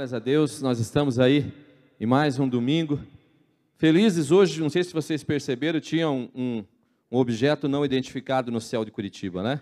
Glórias 0.00 0.14
a 0.14 0.18
Deus, 0.18 0.62
nós 0.62 0.80
estamos 0.80 1.18
aí 1.18 1.52
em 2.00 2.06
mais 2.06 2.38
um 2.38 2.48
domingo. 2.48 2.98
Felizes 3.76 4.30
hoje, 4.30 4.58
não 4.58 4.70
sei 4.70 4.82
se 4.82 4.94
vocês 4.94 5.22
perceberam, 5.22 5.78
tinha 5.78 6.08
um, 6.08 6.26
um, 6.34 6.64
um 7.12 7.18
objeto 7.18 7.68
não 7.68 7.84
identificado 7.84 8.50
no 8.50 8.62
céu 8.62 8.82
de 8.82 8.90
Curitiba, 8.90 9.42
né? 9.42 9.60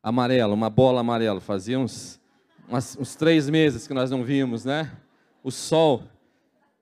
Amarelo, 0.00 0.54
uma 0.54 0.70
bola 0.70 1.00
amarela. 1.00 1.40
Fazia 1.40 1.80
uns, 1.80 2.20
umas, 2.68 2.96
uns 2.96 3.16
três 3.16 3.50
meses 3.50 3.88
que 3.88 3.92
nós 3.92 4.08
não 4.08 4.22
vimos, 4.22 4.64
né? 4.64 4.88
O 5.42 5.50
sol. 5.50 6.04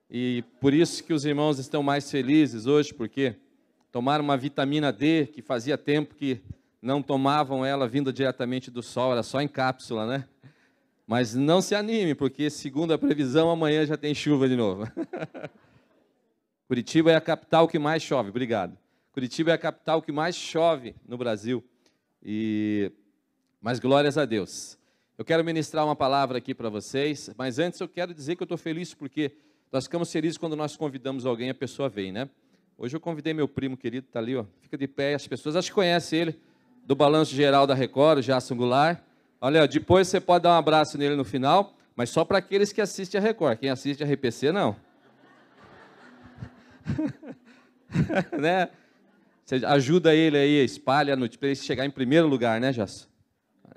E 0.07 0.43
por 0.61 0.71
isso 0.71 1.03
que 1.03 1.11
os 1.11 1.25
irmãos 1.25 1.57
estão 1.57 1.81
mais 1.81 2.11
felizes 2.11 2.67
hoje, 2.67 2.93
porque 2.93 3.35
tomaram 3.91 4.23
uma 4.23 4.37
vitamina 4.37 4.93
D 4.93 5.25
que 5.25 5.41
fazia 5.41 5.75
tempo 5.75 6.13
que 6.13 6.39
não 6.79 7.01
tomavam 7.01 7.65
ela 7.65 7.87
vinda 7.87 8.13
diretamente 8.13 8.69
do 8.69 8.83
sol, 8.83 9.13
era 9.13 9.23
só 9.23 9.41
em 9.41 9.47
cápsula, 9.47 10.05
né? 10.05 10.25
Mas 11.09 11.33
não 11.33 11.59
se 11.59 11.73
anime, 11.73 12.13
porque 12.13 12.51
segundo 12.51 12.93
a 12.93 12.97
previsão, 12.99 13.49
amanhã 13.49 13.83
já 13.83 13.97
tem 13.97 14.13
chuva 14.13 14.47
de 14.47 14.55
novo. 14.55 14.83
Curitiba 16.67 17.11
é 17.11 17.15
a 17.15 17.21
capital 17.21 17.67
que 17.67 17.79
mais 17.79 18.03
chove, 18.03 18.29
obrigado. 18.29 18.77
Curitiba 19.11 19.49
é 19.49 19.55
a 19.55 19.57
capital 19.57 20.03
que 20.03 20.11
mais 20.11 20.35
chove 20.35 20.93
no 21.07 21.17
Brasil. 21.17 21.63
E 22.21 22.91
mas 23.59 23.79
glórias 23.79 24.19
a 24.19 24.25
Deus. 24.25 24.77
Eu 25.17 25.25
quero 25.25 25.43
ministrar 25.43 25.83
uma 25.83 25.95
palavra 25.95 26.37
aqui 26.37 26.53
para 26.53 26.69
vocês, 26.69 27.31
mas 27.35 27.57
antes 27.57 27.79
eu 27.79 27.89
quero 27.89 28.13
dizer 28.13 28.35
que 28.35 28.43
eu 28.43 28.45
estou 28.45 28.57
feliz 28.57 28.93
porque 28.93 29.31
nós 29.71 29.85
ficamos 29.85 30.11
felizes 30.11 30.37
quando 30.37 30.55
nós 30.55 30.77
convidamos 30.77 31.25
alguém, 31.25 31.49
a 31.49 31.55
pessoa 31.55 31.89
vem, 31.89 32.11
né? 32.11 32.29
Hoje 32.77 32.95
eu 32.95 32.99
convidei 32.99 33.33
meu 33.33 33.47
primo 33.47 33.75
querido, 33.75 34.05
está 34.05 34.19
ali, 34.19 34.35
ó, 34.35 34.45
fica 34.61 34.77
de 34.77 34.87
pé, 34.87 35.15
as 35.15 35.25
pessoas 35.25 35.55
acho 35.55 35.69
que 35.69 35.73
conhecem 35.75 36.19
ele, 36.19 36.39
do 36.85 36.95
Balanço 36.95 37.33
Geral 37.33 37.65
da 37.65 37.73
Record, 37.73 38.19
o 38.19 38.21
Jason 38.21 38.55
Goulart. 38.55 39.08
Olha, 39.41 39.65
depois 39.67 40.07
você 40.07 40.19
pode 40.19 40.43
dar 40.43 40.51
um 40.51 40.57
abraço 40.57 40.97
nele 40.97 41.15
no 41.15 41.23
final, 41.23 41.73
mas 41.95 42.09
só 42.09 42.25
para 42.25 42.39
aqueles 42.39 42.73
que 42.73 42.81
assistem 42.81 43.19
a 43.19 43.23
Record. 43.23 43.57
Quem 43.59 43.69
assiste 43.69 44.03
a 44.03 44.07
RPC, 44.07 44.51
não. 44.51 44.75
né? 48.37 48.69
Você 49.45 49.65
ajuda 49.65 50.13
ele 50.13 50.37
aí, 50.37 50.63
espalha 50.63 51.17
para 51.17 51.47
ele 51.47 51.55
chegar 51.55 51.85
em 51.85 51.89
primeiro 51.89 52.27
lugar, 52.27 52.59
né, 52.59 52.73
Jasson? 52.73 53.07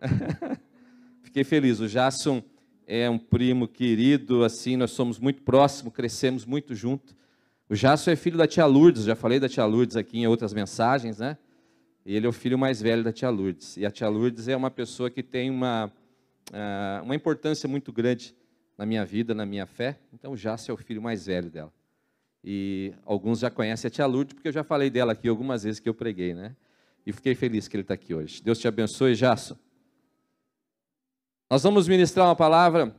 Fiquei 1.22 1.44
feliz. 1.44 1.78
O 1.80 1.88
Jasson 1.88 2.42
é 2.86 3.08
um 3.08 3.18
primo 3.18 3.68
querido, 3.68 4.44
assim, 4.44 4.76
nós 4.76 4.90
somos 4.90 5.18
muito 5.18 5.42
próximos, 5.42 5.94
crescemos 5.94 6.44
muito 6.44 6.74
junto. 6.74 7.16
O 7.68 7.74
Jasson 7.74 8.10
é 8.10 8.16
filho 8.16 8.36
da 8.36 8.46
tia 8.46 8.66
Lourdes, 8.66 9.04
já 9.04 9.14
falei 9.14 9.38
da 9.38 9.48
tia 9.48 9.64
Lourdes 9.64 9.96
aqui 9.96 10.18
em 10.18 10.26
outras 10.26 10.52
mensagens, 10.52 11.18
né? 11.18 11.38
Ele 12.04 12.26
é 12.26 12.28
o 12.28 12.32
filho 12.32 12.58
mais 12.58 12.80
velho 12.80 13.04
da 13.04 13.12
tia 13.12 13.30
Lourdes. 13.30 13.76
E 13.76 13.86
a 13.86 13.90
tia 13.90 14.08
Lourdes 14.08 14.48
é 14.48 14.56
uma 14.56 14.70
pessoa 14.70 15.10
que 15.10 15.22
tem 15.22 15.50
uma, 15.50 15.92
uh, 16.50 17.04
uma 17.04 17.14
importância 17.14 17.68
muito 17.68 17.92
grande 17.92 18.34
na 18.76 18.84
minha 18.84 19.04
vida, 19.04 19.34
na 19.34 19.46
minha 19.46 19.66
fé. 19.66 19.98
Então, 20.12 20.36
Jácio 20.36 20.72
é 20.72 20.74
o 20.74 20.76
filho 20.76 21.00
mais 21.00 21.26
velho 21.26 21.50
dela. 21.50 21.72
E 22.44 22.92
alguns 23.04 23.38
já 23.38 23.50
conhecem 23.50 23.88
a 23.88 23.90
tia 23.90 24.06
Lourdes, 24.06 24.34
porque 24.34 24.48
eu 24.48 24.52
já 24.52 24.64
falei 24.64 24.90
dela 24.90 25.12
aqui 25.12 25.28
algumas 25.28 25.62
vezes 25.62 25.78
que 25.78 25.88
eu 25.88 25.94
preguei, 25.94 26.34
né? 26.34 26.56
E 27.06 27.12
fiquei 27.12 27.34
feliz 27.34 27.68
que 27.68 27.76
ele 27.76 27.82
está 27.82 27.94
aqui 27.94 28.14
hoje. 28.14 28.42
Deus 28.42 28.58
te 28.58 28.66
abençoe, 28.66 29.14
Jácio. 29.14 29.56
Nós 31.48 31.62
vamos 31.62 31.86
ministrar 31.86 32.26
uma 32.26 32.36
palavra 32.36 32.94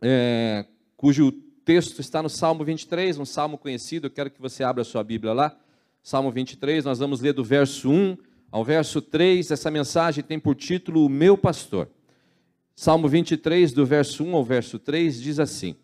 é, 0.00 0.66
cujo 0.96 1.30
texto 1.64 2.00
está 2.00 2.22
no 2.22 2.28
Salmo 2.28 2.64
23, 2.64 3.18
um 3.18 3.24
salmo 3.24 3.56
conhecido. 3.56 4.06
Eu 4.06 4.10
quero 4.10 4.30
que 4.30 4.40
você 4.40 4.64
abra 4.64 4.82
a 4.82 4.84
sua 4.84 5.04
Bíblia 5.04 5.32
lá. 5.32 5.56
Salmo 6.02 6.32
23, 6.32 6.84
nós 6.84 6.98
vamos 6.98 7.20
ler 7.20 7.32
do 7.32 7.44
verso 7.44 7.88
1 7.88 8.16
ao 8.52 8.62
verso 8.62 9.00
3, 9.00 9.50
essa 9.50 9.70
mensagem 9.70 10.22
tem 10.22 10.38
por 10.38 10.54
título 10.54 11.06
O 11.06 11.08
Meu 11.08 11.38
Pastor. 11.38 11.88
Salmo 12.74 13.08
23, 13.08 13.72
do 13.72 13.86
verso 13.86 14.22
1 14.22 14.36
ao 14.36 14.44
verso 14.44 14.78
3, 14.78 15.20
diz 15.20 15.40
assim: 15.40 15.74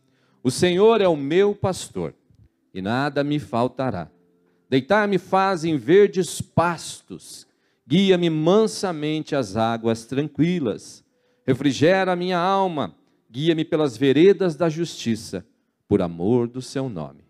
O 0.42 0.50
Senhor 0.50 1.00
é 1.00 1.08
o 1.08 1.16
meu 1.16 1.54
pastor, 1.54 2.14
e 2.72 2.82
nada 2.82 3.22
me 3.24 3.38
faltará. 3.38 4.10
Deitar-me 4.68 5.18
faz 5.18 5.64
em 5.64 5.76
verdes 5.76 6.40
pastos, 6.40 7.46
guia-me 7.86 8.28
mansamente 8.28 9.34
às 9.34 9.56
águas 9.56 10.04
tranquilas. 10.04 11.04
Refrigera 11.46 12.12
a 12.12 12.16
minha 12.16 12.38
alma, 12.38 12.94
guia-me 13.30 13.64
pelas 13.64 13.96
veredas 13.96 14.56
da 14.56 14.68
justiça, 14.68 15.46
por 15.86 16.02
amor 16.02 16.48
do 16.48 16.60
seu 16.60 16.88
nome. 16.88 17.24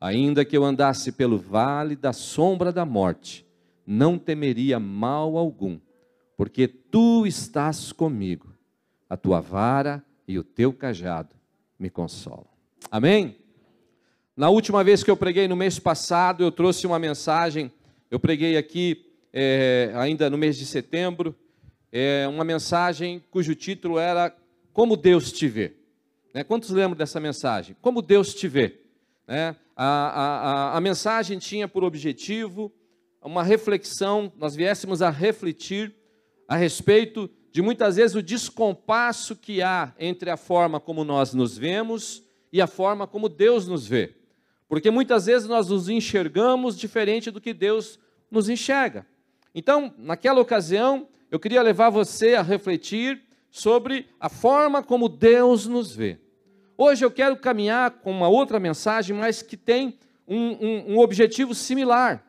Ainda 0.00 0.44
que 0.44 0.56
eu 0.56 0.64
andasse 0.64 1.12
pelo 1.12 1.38
vale 1.38 1.94
da 1.94 2.12
sombra 2.12 2.72
da 2.72 2.84
morte, 2.84 3.46
não 3.86 4.18
temeria 4.18 4.78
mal 4.78 5.36
algum, 5.36 5.78
porque 6.36 6.66
tu 6.66 7.26
estás 7.26 7.92
comigo, 7.92 8.52
a 9.08 9.16
tua 9.16 9.40
vara 9.40 10.04
e 10.26 10.38
o 10.38 10.44
teu 10.44 10.72
cajado 10.72 11.34
me 11.78 11.90
consolam. 11.90 12.46
Amém? 12.90 13.36
Na 14.36 14.48
última 14.48 14.82
vez 14.82 15.02
que 15.02 15.10
eu 15.10 15.16
preguei 15.16 15.46
no 15.46 15.56
mês 15.56 15.78
passado, 15.78 16.42
eu 16.42 16.50
trouxe 16.50 16.86
uma 16.86 16.98
mensagem, 16.98 17.70
eu 18.10 18.18
preguei 18.18 18.56
aqui 18.56 19.04
é, 19.32 19.92
ainda 19.94 20.30
no 20.30 20.38
mês 20.38 20.56
de 20.56 20.64
setembro, 20.64 21.34
é, 21.90 22.26
uma 22.28 22.44
mensagem 22.44 23.22
cujo 23.30 23.54
título 23.54 23.98
era 23.98 24.34
Como 24.72 24.96
Deus 24.96 25.30
te 25.30 25.46
vê. 25.46 25.72
Né? 26.32 26.42
Quantos 26.42 26.70
lembram 26.70 26.96
dessa 26.96 27.20
mensagem? 27.20 27.76
Como 27.82 28.00
Deus 28.00 28.34
te 28.34 28.48
vê. 28.48 28.80
Né? 29.28 29.54
A, 29.76 29.84
a, 29.84 30.72
a, 30.72 30.76
a 30.78 30.80
mensagem 30.80 31.38
tinha 31.38 31.68
por 31.68 31.84
objetivo 31.84 32.72
uma 33.22 33.42
reflexão, 33.42 34.32
nós 34.36 34.54
viéssemos 34.54 35.02
a 35.02 35.10
refletir 35.10 35.94
a 36.48 36.56
respeito 36.56 37.30
de 37.50 37.62
muitas 37.62 37.96
vezes 37.96 38.16
o 38.16 38.22
descompasso 38.22 39.36
que 39.36 39.62
há 39.62 39.92
entre 39.98 40.30
a 40.30 40.36
forma 40.36 40.80
como 40.80 41.04
nós 41.04 41.34
nos 41.34 41.56
vemos 41.56 42.22
e 42.52 42.60
a 42.60 42.66
forma 42.66 43.06
como 43.06 43.28
Deus 43.28 43.66
nos 43.66 43.86
vê. 43.86 44.14
Porque 44.68 44.90
muitas 44.90 45.26
vezes 45.26 45.46
nós 45.46 45.68
nos 45.68 45.88
enxergamos 45.88 46.78
diferente 46.78 47.30
do 47.30 47.40
que 47.40 47.52
Deus 47.52 47.98
nos 48.30 48.48
enxerga. 48.48 49.06
Então, 49.54 49.94
naquela 49.98 50.40
ocasião, 50.40 51.06
eu 51.30 51.38
queria 51.38 51.62
levar 51.62 51.90
você 51.90 52.34
a 52.34 52.42
refletir 52.42 53.22
sobre 53.50 54.08
a 54.18 54.30
forma 54.30 54.82
como 54.82 55.08
Deus 55.08 55.66
nos 55.66 55.94
vê. 55.94 56.18
Hoje 56.76 57.04
eu 57.04 57.10
quero 57.10 57.36
caminhar 57.36 57.90
com 57.90 58.10
uma 58.10 58.28
outra 58.28 58.58
mensagem, 58.58 59.14
mas 59.14 59.42
que 59.42 59.56
tem 59.56 59.98
um, 60.26 60.52
um, 60.52 60.94
um 60.94 60.98
objetivo 60.98 61.54
similar. 61.54 62.24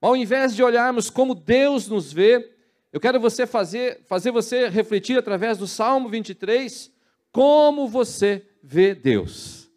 Ao 0.00 0.16
invés 0.16 0.54
de 0.54 0.62
olharmos 0.62 1.08
como 1.10 1.34
Deus 1.34 1.88
nos 1.88 2.12
vê, 2.12 2.52
eu 2.92 3.00
quero 3.00 3.18
você 3.18 3.46
fazer, 3.46 4.02
fazer 4.06 4.30
você 4.30 4.68
refletir 4.68 5.18
através 5.18 5.58
do 5.58 5.66
Salmo 5.66 6.08
23 6.08 6.90
como 7.32 7.88
você 7.88 8.46
vê 8.62 8.94
Deus. 8.94 9.70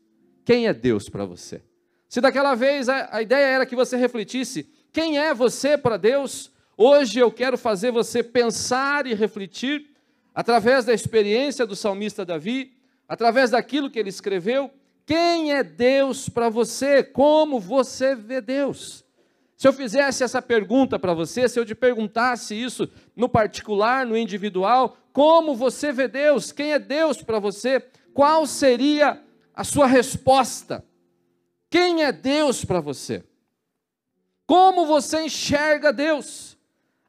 Quem 0.45 0.67
é 0.67 0.73
Deus 0.73 1.09
para 1.09 1.25
você? 1.25 1.61
Se 2.07 2.21
daquela 2.21 2.55
vez 2.55 2.89
a, 2.89 3.09
a 3.17 3.21
ideia 3.21 3.45
era 3.45 3.65
que 3.65 3.75
você 3.75 3.97
refletisse 3.97 4.69
quem 4.91 5.19
é 5.19 5.33
você 5.33 5.77
para 5.77 5.97
Deus, 5.97 6.51
hoje 6.75 7.19
eu 7.19 7.31
quero 7.31 7.57
fazer 7.57 7.91
você 7.91 8.23
pensar 8.23 9.05
e 9.05 9.13
refletir 9.13 9.89
através 10.33 10.85
da 10.85 10.93
experiência 10.93 11.65
do 11.65 11.75
salmista 11.75 12.25
Davi, 12.25 12.73
através 13.07 13.51
daquilo 13.51 13.89
que 13.89 13.99
ele 13.99 14.09
escreveu, 14.09 14.71
quem 15.05 15.53
é 15.53 15.63
Deus 15.63 16.29
para 16.29 16.49
você? 16.49 17.03
Como 17.03 17.59
você 17.59 18.15
vê 18.15 18.39
Deus? 18.39 19.03
Se 19.59 19.67
eu 19.67 19.73
fizesse 19.73 20.23
essa 20.23 20.41
pergunta 20.41 20.97
para 20.97 21.13
você, 21.13 21.49
se 21.49 21.59
eu 21.59 21.65
te 21.65 21.75
perguntasse 21.75 22.55
isso 22.55 22.89
no 23.13 23.27
particular, 23.27 24.05
no 24.05 24.17
individual, 24.17 24.95
como 25.11 25.53
você 25.53 25.91
vê 25.91 26.07
Deus? 26.07 26.53
Quem 26.53 26.71
é 26.71 26.79
Deus 26.79 27.21
para 27.21 27.39
você? 27.39 27.85
Qual 28.13 28.47
seria 28.47 29.21
a 29.53 29.65
sua 29.65 29.85
resposta? 29.85 30.81
Quem 31.69 32.05
é 32.05 32.11
Deus 32.13 32.63
para 32.63 32.79
você? 32.79 33.21
Como 34.47 34.85
você 34.85 35.23
enxerga 35.23 35.91
Deus? 35.91 36.57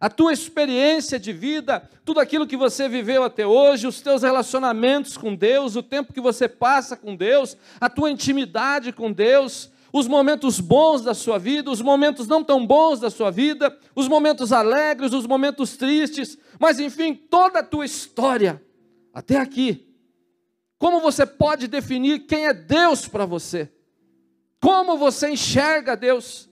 A 0.01 0.11
tua 0.11 0.33
experiência 0.33 1.21
de 1.21 1.33
vida, 1.33 1.89
tudo 2.05 2.19
aquilo 2.19 2.49
que 2.49 2.57
você 2.57 2.89
viveu 2.89 3.23
até 3.23 3.47
hoje, 3.47 3.87
os 3.87 4.01
teus 4.01 4.25
relacionamentos 4.25 5.17
com 5.17 5.37
Deus, 5.37 5.77
o 5.77 5.85
tempo 5.85 6.13
que 6.13 6.21
você 6.21 6.49
passa 6.49 6.97
com 6.97 7.15
Deus, 7.15 7.57
a 7.81 7.89
tua 7.89 8.11
intimidade 8.11 8.93
com 8.93 9.13
Deus, 9.13 9.70
os 9.93 10.07
momentos 10.07 10.61
bons 10.61 11.03
da 11.03 11.15
sua 11.15 11.39
vida, 11.39 11.71
os 11.71 11.81
momentos 11.81 12.27
não 12.29 12.45
tão 12.45 12.67
bons 12.67 13.01
da 13.01 13.11
sua 13.11 13.31
vida, 13.31 13.77
os 13.95 14.09
momentos 14.09 14.53
alegres, 14.53 15.13
os 15.13 15.27
momentos 15.27 15.77
tristes, 15.77 16.39
mas 16.59 16.79
enfim, 16.79 17.15
toda 17.15 17.61
a 17.61 17.63
tua 17.63 17.85
história 17.85 18.63
até 19.13 19.37
aqui. 19.37 19.89
Como 20.79 21.01
você 21.01 21.27
pode 21.27 21.67
definir 21.67 22.21
quem 22.21 22.47
é 22.47 22.55
Deus 22.55 23.07
para 23.07 23.27
você? 23.27 23.71
Como 24.61 24.97
você 24.97 25.31
enxerga 25.31 25.97
Deus 25.97 26.49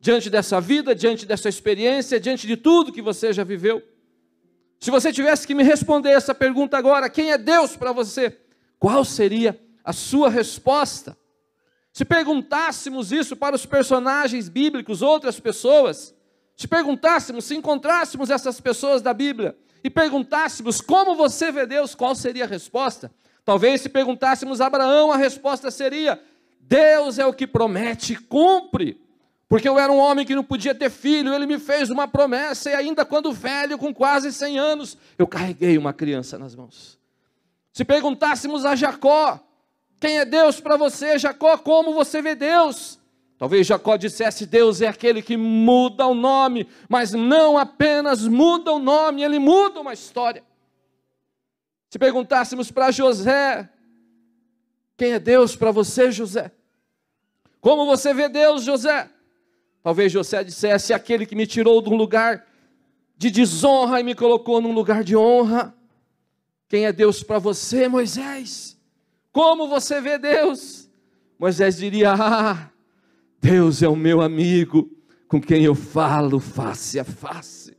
diante 0.00 0.28
dessa 0.28 0.60
vida, 0.60 0.94
diante 0.94 1.24
dessa 1.24 1.48
experiência, 1.48 2.20
diante 2.20 2.46
de 2.46 2.56
tudo 2.56 2.92
que 2.92 3.02
você 3.02 3.32
já 3.32 3.44
viveu? 3.44 3.82
Se 4.78 4.90
você 4.90 5.12
tivesse 5.12 5.46
que 5.46 5.54
me 5.54 5.62
responder 5.62 6.10
essa 6.10 6.34
pergunta 6.34 6.76
agora, 6.76 7.08
quem 7.08 7.32
é 7.32 7.38
Deus 7.38 7.76
para 7.76 7.92
você? 7.92 8.38
Qual 8.78 9.04
seria 9.04 9.58
a 9.82 9.92
sua 9.92 10.28
resposta? 10.28 11.16
Se 11.96 12.04
perguntássemos 12.04 13.10
isso 13.10 13.34
para 13.34 13.56
os 13.56 13.64
personagens 13.64 14.50
bíblicos, 14.50 15.00
outras 15.00 15.40
pessoas, 15.40 16.14
se 16.54 16.68
perguntássemos, 16.68 17.46
se 17.46 17.56
encontrássemos 17.56 18.28
essas 18.28 18.60
pessoas 18.60 19.00
da 19.00 19.14
Bíblia 19.14 19.56
e 19.82 19.88
perguntássemos 19.88 20.82
como 20.82 21.16
você 21.16 21.50
vê 21.50 21.64
Deus, 21.64 21.94
qual 21.94 22.14
seria 22.14 22.44
a 22.44 22.46
resposta? 22.46 23.10
Talvez 23.46 23.80
se 23.80 23.88
perguntássemos 23.88 24.60
a 24.60 24.66
Abraão, 24.66 25.10
a 25.10 25.16
resposta 25.16 25.70
seria: 25.70 26.22
Deus 26.60 27.18
é 27.18 27.24
o 27.24 27.32
que 27.32 27.46
promete 27.46 28.12
e 28.12 28.16
cumpre. 28.16 29.00
Porque 29.48 29.66
eu 29.66 29.78
era 29.78 29.90
um 29.90 29.98
homem 29.98 30.26
que 30.26 30.34
não 30.34 30.44
podia 30.44 30.74
ter 30.74 30.90
filho, 30.90 31.32
ele 31.32 31.46
me 31.46 31.58
fez 31.58 31.88
uma 31.88 32.06
promessa, 32.06 32.68
e 32.68 32.74
ainda 32.74 33.06
quando 33.06 33.32
velho, 33.32 33.78
com 33.78 33.94
quase 33.94 34.30
100 34.34 34.58
anos, 34.58 34.98
eu 35.16 35.26
carreguei 35.26 35.78
uma 35.78 35.94
criança 35.94 36.38
nas 36.38 36.54
mãos. 36.54 36.98
Se 37.72 37.86
perguntássemos 37.86 38.66
a 38.66 38.76
Jacó, 38.76 39.45
quem 40.06 40.18
é 40.18 40.24
Deus 40.24 40.60
para 40.60 40.76
você, 40.76 41.18
Jacó, 41.18 41.58
como 41.58 41.92
você 41.92 42.22
vê 42.22 42.36
Deus? 42.36 42.96
Talvez 43.36 43.66
Jacó 43.66 43.96
dissesse: 43.96 44.46
Deus 44.46 44.80
é 44.80 44.86
aquele 44.86 45.20
que 45.20 45.36
muda 45.36 46.06
o 46.06 46.14
nome, 46.14 46.68
mas 46.88 47.12
não 47.12 47.58
apenas 47.58 48.24
muda 48.24 48.70
o 48.70 48.78
nome, 48.78 49.24
ele 49.24 49.40
muda 49.40 49.80
uma 49.80 49.92
história. 49.92 50.44
Se 51.90 51.98
perguntássemos 51.98 52.70
para 52.70 52.92
José: 52.92 53.68
Quem 54.96 55.10
é 55.10 55.18
Deus 55.18 55.56
para 55.56 55.72
você, 55.72 56.12
José? 56.12 56.52
Como 57.60 57.84
você 57.84 58.14
vê 58.14 58.28
Deus, 58.28 58.62
José? 58.62 59.10
Talvez 59.82 60.12
José 60.12 60.44
dissesse: 60.44 60.94
Aquele 60.94 61.26
que 61.26 61.34
me 61.34 61.48
tirou 61.48 61.82
de 61.82 61.90
um 61.90 61.96
lugar 61.96 62.46
de 63.18 63.28
desonra 63.28 63.98
e 63.98 64.04
me 64.04 64.14
colocou 64.14 64.60
num 64.60 64.72
lugar 64.72 65.02
de 65.02 65.16
honra. 65.16 65.74
Quem 66.68 66.86
é 66.86 66.92
Deus 66.92 67.24
para 67.24 67.40
você, 67.40 67.88
Moisés? 67.88 68.75
Como 69.36 69.68
você 69.68 70.00
vê 70.00 70.16
Deus? 70.16 70.88
Moisés 71.38 71.76
diria: 71.76 72.14
Ah, 72.14 72.70
Deus 73.38 73.82
é 73.82 73.88
o 73.88 73.94
meu 73.94 74.22
amigo, 74.22 74.90
com 75.28 75.38
quem 75.38 75.62
eu 75.62 75.74
falo 75.74 76.40
face 76.40 76.98
a 76.98 77.04
face. 77.04 77.76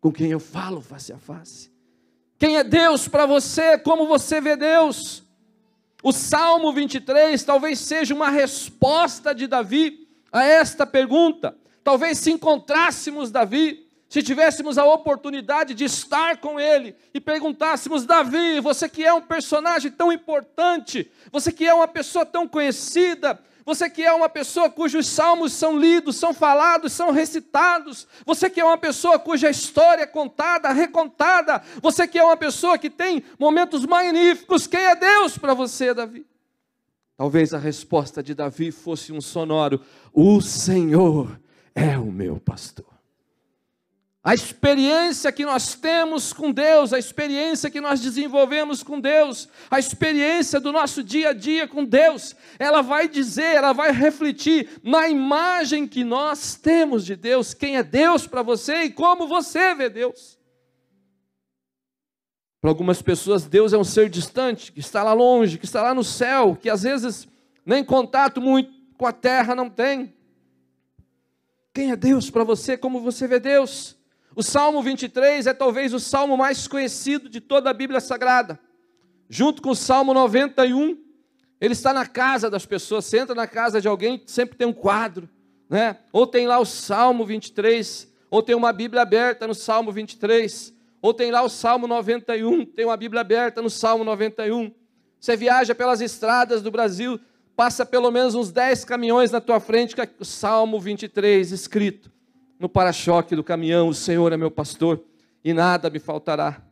Com 0.00 0.10
quem 0.10 0.30
eu 0.30 0.40
falo 0.40 0.80
face 0.80 1.12
a 1.12 1.18
face. 1.18 1.70
Quem 2.38 2.56
é 2.56 2.64
Deus 2.64 3.06
para 3.06 3.26
você? 3.26 3.76
Como 3.76 4.06
você 4.06 4.40
vê 4.40 4.56
Deus? 4.56 5.22
O 6.02 6.10
Salmo 6.10 6.72
23 6.72 7.44
talvez 7.44 7.80
seja 7.80 8.14
uma 8.14 8.30
resposta 8.30 9.34
de 9.34 9.46
Davi 9.46 10.08
a 10.32 10.42
esta 10.42 10.86
pergunta. 10.86 11.54
Talvez 11.84 12.16
se 12.16 12.30
encontrássemos 12.30 13.30
Davi, 13.30 13.87
se 14.08 14.22
tivéssemos 14.22 14.78
a 14.78 14.84
oportunidade 14.86 15.74
de 15.74 15.84
estar 15.84 16.38
com 16.38 16.58
ele 16.58 16.96
e 17.12 17.20
perguntássemos: 17.20 18.06
Davi, 18.06 18.58
você 18.60 18.88
que 18.88 19.04
é 19.04 19.12
um 19.12 19.20
personagem 19.20 19.90
tão 19.90 20.10
importante, 20.10 21.10
você 21.30 21.52
que 21.52 21.66
é 21.66 21.74
uma 21.74 21.86
pessoa 21.86 22.24
tão 22.24 22.48
conhecida, 22.48 23.38
você 23.66 23.90
que 23.90 24.02
é 24.02 24.10
uma 24.10 24.30
pessoa 24.30 24.70
cujos 24.70 25.06
salmos 25.06 25.52
são 25.52 25.78
lidos, 25.78 26.16
são 26.16 26.32
falados, 26.32 26.90
são 26.94 27.10
recitados. 27.10 28.08
Você 28.24 28.48
que 28.48 28.58
é 28.58 28.64
uma 28.64 28.78
pessoa 28.78 29.18
cuja 29.18 29.50
história 29.50 30.04
é 30.04 30.06
contada, 30.06 30.72
recontada. 30.72 31.62
Você 31.82 32.08
que 32.08 32.18
é 32.18 32.24
uma 32.24 32.36
pessoa 32.36 32.78
que 32.78 32.88
tem 32.88 33.22
momentos 33.38 33.84
magníficos. 33.84 34.66
Quem 34.66 34.80
é 34.80 34.96
Deus 34.96 35.36
para 35.36 35.52
você, 35.52 35.92
Davi? 35.92 36.26
Talvez 37.14 37.52
a 37.52 37.58
resposta 37.58 38.22
de 38.22 38.32
Davi 38.32 38.72
fosse 38.72 39.12
um 39.12 39.20
sonoro: 39.20 39.82
O 40.14 40.40
Senhor 40.40 41.38
é 41.74 41.98
o 41.98 42.10
meu 42.10 42.40
pastor. 42.40 42.97
A 44.22 44.34
experiência 44.34 45.30
que 45.30 45.44
nós 45.44 45.74
temos 45.74 46.32
com 46.32 46.50
Deus, 46.50 46.92
a 46.92 46.98
experiência 46.98 47.70
que 47.70 47.80
nós 47.80 48.00
desenvolvemos 48.00 48.82
com 48.82 49.00
Deus, 49.00 49.48
a 49.70 49.78
experiência 49.78 50.58
do 50.58 50.72
nosso 50.72 51.04
dia 51.04 51.30
a 51.30 51.32
dia 51.32 51.68
com 51.68 51.84
Deus, 51.84 52.34
ela 52.58 52.82
vai 52.82 53.08
dizer, 53.08 53.56
ela 53.56 53.72
vai 53.72 53.92
refletir 53.92 54.80
na 54.82 55.08
imagem 55.08 55.86
que 55.86 56.02
nós 56.02 56.56
temos 56.56 57.06
de 57.06 57.14
Deus, 57.14 57.54
quem 57.54 57.76
é 57.76 57.82
Deus 57.82 58.26
para 58.26 58.42
você 58.42 58.84
e 58.84 58.90
como 58.90 59.28
você 59.28 59.74
vê 59.74 59.88
Deus. 59.88 60.36
Para 62.60 62.70
algumas 62.70 63.00
pessoas, 63.00 63.46
Deus 63.46 63.72
é 63.72 63.78
um 63.78 63.84
ser 63.84 64.10
distante, 64.10 64.72
que 64.72 64.80
está 64.80 65.04
lá 65.04 65.12
longe, 65.12 65.58
que 65.58 65.64
está 65.64 65.80
lá 65.80 65.94
no 65.94 66.02
céu, 66.02 66.56
que 66.60 66.68
às 66.68 66.82
vezes 66.82 67.28
nem 67.64 67.84
contato 67.84 68.40
muito 68.40 68.72
com 68.96 69.06
a 69.06 69.12
terra 69.12 69.54
não 69.54 69.70
tem. 69.70 70.12
Quem 71.72 71.92
é 71.92 71.96
Deus 71.96 72.28
para 72.30 72.42
você? 72.42 72.76
Como 72.76 73.00
você 73.00 73.28
vê 73.28 73.38
Deus? 73.38 73.97
O 74.38 74.42
Salmo 74.44 74.80
23 74.80 75.48
é 75.48 75.52
talvez 75.52 75.92
o 75.92 75.98
salmo 75.98 76.36
mais 76.36 76.68
conhecido 76.68 77.28
de 77.28 77.40
toda 77.40 77.70
a 77.70 77.72
Bíblia 77.72 77.98
Sagrada. 77.98 78.56
Junto 79.28 79.60
com 79.60 79.70
o 79.70 79.74
Salmo 79.74 80.14
91, 80.14 80.96
ele 81.60 81.72
está 81.72 81.92
na 81.92 82.06
casa 82.06 82.48
das 82.48 82.64
pessoas. 82.64 83.04
Você 83.04 83.18
entra 83.18 83.34
na 83.34 83.48
casa 83.48 83.80
de 83.80 83.88
alguém, 83.88 84.22
sempre 84.26 84.56
tem 84.56 84.64
um 84.64 84.72
quadro, 84.72 85.28
né? 85.68 85.96
Ou 86.12 86.24
tem 86.24 86.46
lá 86.46 86.60
o 86.60 86.64
Salmo 86.64 87.26
23, 87.26 88.06
ou 88.30 88.40
tem 88.40 88.54
uma 88.54 88.72
Bíblia 88.72 89.02
aberta 89.02 89.44
no 89.44 89.56
Salmo 89.56 89.90
23, 89.90 90.72
ou 91.02 91.12
tem 91.12 91.32
lá 91.32 91.42
o 91.42 91.48
Salmo 91.48 91.88
91, 91.88 92.64
tem 92.64 92.84
uma 92.84 92.96
Bíblia 92.96 93.22
aberta 93.22 93.60
no 93.60 93.68
Salmo 93.68 94.04
91. 94.04 94.72
Você 95.18 95.36
viaja 95.36 95.74
pelas 95.74 96.00
estradas 96.00 96.62
do 96.62 96.70
Brasil, 96.70 97.18
passa 97.56 97.84
pelo 97.84 98.12
menos 98.12 98.36
uns 98.36 98.52
10 98.52 98.84
caminhões 98.84 99.32
na 99.32 99.40
tua 99.40 99.58
frente 99.58 99.96
com 99.96 100.04
o 100.20 100.24
Salmo 100.24 100.78
23 100.78 101.50
escrito 101.50 102.17
no 102.58 102.68
para-choque 102.68 103.36
do 103.36 103.44
caminhão: 103.44 103.88
O 103.88 103.94
Senhor 103.94 104.32
é 104.32 104.36
meu 104.36 104.50
pastor 104.50 105.02
e 105.44 105.52
nada 105.52 105.88
me 105.90 105.98
faltará. 105.98 106.62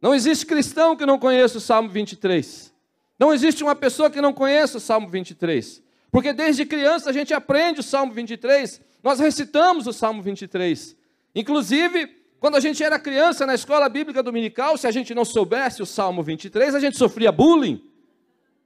Não 0.00 0.14
existe 0.14 0.44
cristão 0.44 0.96
que 0.96 1.06
não 1.06 1.18
conheça 1.18 1.58
o 1.58 1.60
Salmo 1.60 1.88
23. 1.88 2.74
Não 3.18 3.32
existe 3.32 3.62
uma 3.62 3.74
pessoa 3.74 4.10
que 4.10 4.20
não 4.20 4.32
conheça 4.32 4.78
o 4.78 4.80
Salmo 4.80 5.08
23. 5.08 5.82
Porque 6.10 6.32
desde 6.32 6.66
criança 6.66 7.10
a 7.10 7.12
gente 7.12 7.32
aprende 7.32 7.80
o 7.80 7.82
Salmo 7.82 8.12
23, 8.12 8.80
nós 9.02 9.18
recitamos 9.18 9.86
o 9.86 9.92
Salmo 9.92 10.22
23. 10.22 10.96
Inclusive, 11.34 12.06
quando 12.38 12.56
a 12.56 12.60
gente 12.60 12.84
era 12.84 12.98
criança 12.98 13.46
na 13.46 13.54
escola 13.54 13.88
bíblica 13.88 14.22
dominical, 14.22 14.76
se 14.76 14.86
a 14.86 14.90
gente 14.90 15.14
não 15.14 15.24
soubesse 15.24 15.82
o 15.82 15.86
Salmo 15.86 16.22
23, 16.22 16.74
a 16.74 16.80
gente 16.80 16.96
sofria 16.96 17.32
bullying. 17.32 17.82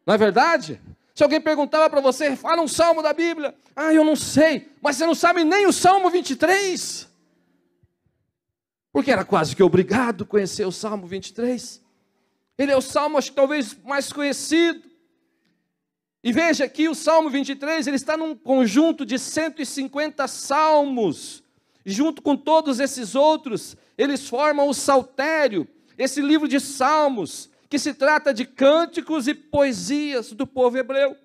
Não 0.04 0.14
é 0.14 0.18
verdade? 0.18 0.80
Se 1.18 1.24
alguém 1.24 1.40
perguntava 1.40 1.90
para 1.90 2.00
você, 2.00 2.36
fala 2.36 2.62
um 2.62 2.68
salmo 2.68 3.02
da 3.02 3.12
Bíblia. 3.12 3.52
Ah, 3.74 3.92
eu 3.92 4.04
não 4.04 4.14
sei, 4.14 4.70
mas 4.80 4.94
você 4.94 5.04
não 5.04 5.16
sabe 5.16 5.42
nem 5.42 5.66
o 5.66 5.72
Salmo 5.72 6.08
23. 6.08 7.08
Porque 8.92 9.10
era 9.10 9.24
quase 9.24 9.56
que 9.56 9.62
obrigado 9.64 10.24
conhecer 10.24 10.64
o 10.64 10.70
Salmo 10.70 11.08
23. 11.08 11.82
Ele 12.56 12.70
é 12.70 12.76
o 12.76 12.80
salmo, 12.80 13.18
acho 13.18 13.30
que 13.30 13.36
talvez 13.36 13.76
mais 13.82 14.12
conhecido. 14.12 14.80
E 16.22 16.32
veja 16.32 16.66
aqui 16.66 16.88
o 16.88 16.94
Salmo 16.94 17.28
23, 17.28 17.88
ele 17.88 17.96
está 17.96 18.16
num 18.16 18.36
conjunto 18.36 19.04
de 19.04 19.18
150 19.18 20.28
salmos. 20.28 21.42
Junto 21.84 22.22
com 22.22 22.36
todos 22.36 22.78
esses 22.78 23.16
outros, 23.16 23.76
eles 23.98 24.28
formam 24.28 24.68
o 24.68 24.74
Saltério, 24.74 25.66
esse 25.98 26.20
livro 26.20 26.46
de 26.46 26.60
salmos 26.60 27.50
que 27.68 27.78
se 27.78 27.92
trata 27.92 28.32
de 28.32 28.44
cânticos 28.44 29.28
e 29.28 29.34
poesias 29.34 30.32
do 30.32 30.46
povo 30.46 30.78
hebreu. 30.78 31.16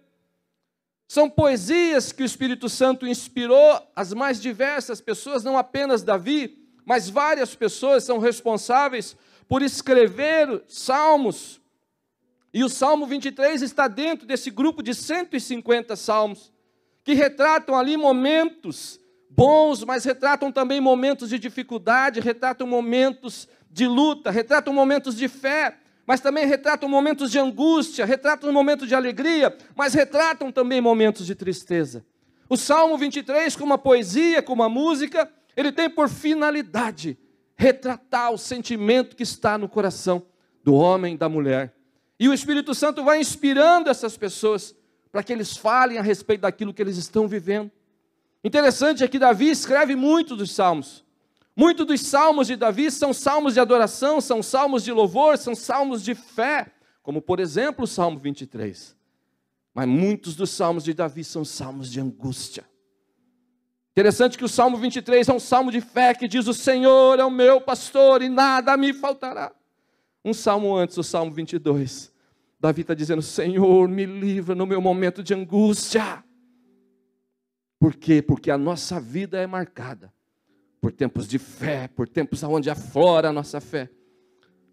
São 1.08 1.30
poesias 1.30 2.12
que 2.12 2.24
o 2.24 2.26
Espírito 2.26 2.68
Santo 2.68 3.08
inspirou 3.08 3.80
as 3.96 4.14
mais 4.14 4.42
diversas 4.42 5.00
pessoas, 5.00 5.44
não 5.44 5.58
apenas 5.58 6.04
Davi, 6.04 6.68
mas 6.86 7.10
várias 7.10 7.56
pessoas 7.56 8.04
são 8.04 8.18
responsáveis 8.18 9.16
por 9.48 9.62
escrever 9.62 10.64
salmos. 10.68 11.62
E 12.54 12.64
o 12.64 12.70
Salmo 12.70 13.06
23 13.06 13.62
está 13.62 13.88
dentro 13.88 14.28
desse 14.28 14.50
grupo 14.52 14.84
de 14.84 14.94
150 14.94 15.96
salmos, 15.96 16.52
que 17.04 17.14
retratam 17.14 17.76
ali 17.76 17.98
momentos 17.98 19.00
bons, 19.30 19.84
mas 19.84 20.06
retratam 20.06 20.52
também 20.52 20.80
momentos 20.80 21.30
de 21.30 21.40
dificuldade, 21.40 22.20
retratam 22.20 22.68
momentos 22.68 23.48
de 23.70 23.88
luta, 23.88 24.30
retratam 24.30 24.74
momentos 24.74 25.16
de 25.16 25.28
fé, 25.28 25.78
mas 26.06 26.20
também 26.20 26.46
retratam 26.46 26.90
momentos 26.90 27.32
de 27.32 27.40
angústia, 27.40 28.06
retratam 28.06 28.52
momentos 28.52 28.88
de 28.88 28.96
alegria, 28.96 29.56
mas 29.76 29.94
retratam 29.94 30.52
também 30.52 30.82
momentos 30.82 31.26
de 31.26 31.34
tristeza. 31.34 32.06
O 32.50 32.58
Salmo 32.58 32.98
23, 32.98 33.56
como 33.56 33.68
uma 33.68 33.78
poesia, 33.78 34.42
como 34.42 34.62
uma 34.62 34.70
música, 34.70 35.32
ele 35.56 35.72
tem 35.72 35.90
por 35.90 36.10
finalidade 36.10 37.18
retratar 37.56 38.32
o 38.32 38.38
sentimento 38.38 39.16
que 39.16 39.24
está 39.24 39.58
no 39.58 39.70
coração 39.70 40.26
do 40.64 40.74
homem 40.74 41.16
e 41.16 41.18
da 41.18 41.30
mulher. 41.30 41.74
E 42.20 42.28
o 42.28 42.34
Espírito 42.34 42.74
Santo 42.76 43.04
vai 43.04 43.20
inspirando 43.20 43.90
essas 43.90 44.18
pessoas 44.18 44.76
para 45.12 45.24
que 45.24 45.32
eles 45.32 45.56
falem 45.56 45.98
a 45.98 46.02
respeito 46.02 46.42
daquilo 46.42 46.74
que 46.74 46.82
eles 46.82 46.98
estão 46.98 47.28
vivendo. 47.28 47.72
Interessante 48.44 49.04
é 49.04 49.08
que 49.08 49.20
Davi 49.20 49.50
escreve 49.50 49.96
muito 49.96 50.36
dos 50.36 50.52
salmos. 50.52 51.04
Muitos 51.56 51.86
dos 51.86 52.02
salmos 52.02 52.48
de 52.48 52.56
Davi 52.56 52.90
são 52.90 53.14
salmos 53.14 53.54
de 53.54 53.60
adoração, 53.60 54.20
são 54.20 54.42
salmos 54.42 54.84
de 54.84 54.92
louvor, 54.92 55.38
são 55.38 55.54
salmos 55.54 56.04
de 56.04 56.16
fé, 56.16 56.72
como 57.04 57.22
por 57.22 57.40
exemplo 57.40 57.84
o 57.84 57.88
Salmo 57.88 58.18
23. 58.18 58.96
Mas 59.74 59.88
muitos 59.88 60.36
dos 60.36 60.50
salmos 60.50 60.84
de 60.84 60.94
Davi 60.94 61.24
são 61.24 61.46
salmos 61.46 61.92
de 61.92 62.00
angústia. 62.00 62.66
Interessante 63.92 64.38
que 64.38 64.46
o 64.46 64.50
Salmo 64.50 64.78
23 64.78 65.30
é 65.30 65.34
um 65.34 65.40
salmo 65.40 65.72
de 65.72 65.80
fé 65.80 66.16
que 66.16 66.28
diz: 66.28 66.48
O 66.48 66.54
Senhor 66.54 67.20
é 67.20 67.26
o 67.26 67.30
meu 67.30 67.62
pastor 67.62 68.24
e 68.24 68.30
nada 68.30 68.76
me 68.76 68.92
faltará. 68.92 69.52
Um 70.26 70.34
salmo 70.34 70.76
antes, 70.76 70.98
o 70.98 71.04
Salmo 71.04 71.32
22, 71.32 72.12
Davi 72.60 72.82
está 72.82 72.96
dizendo: 72.96 73.22
Senhor, 73.22 73.88
me 73.88 74.06
livra 74.06 74.56
no 74.56 74.66
meu 74.66 74.82
momento 74.82 75.22
de 75.22 75.36
angústia. 75.36 76.24
Por 77.78 77.96
quê? 77.96 78.22
Porque 78.22 78.50
a 78.50 78.58
nossa 78.58 79.00
vida 79.00 79.38
é 79.38 79.46
marcada 79.46 80.13
por 80.84 80.92
tempos 80.92 81.30
de 81.30 81.40
fé, 81.40 81.88
por 81.88 82.10
tempos 82.10 82.44
onde 82.44 82.70
aflora 82.70 83.30
a 83.30 83.32
nossa 83.32 83.62
fé. 83.62 83.90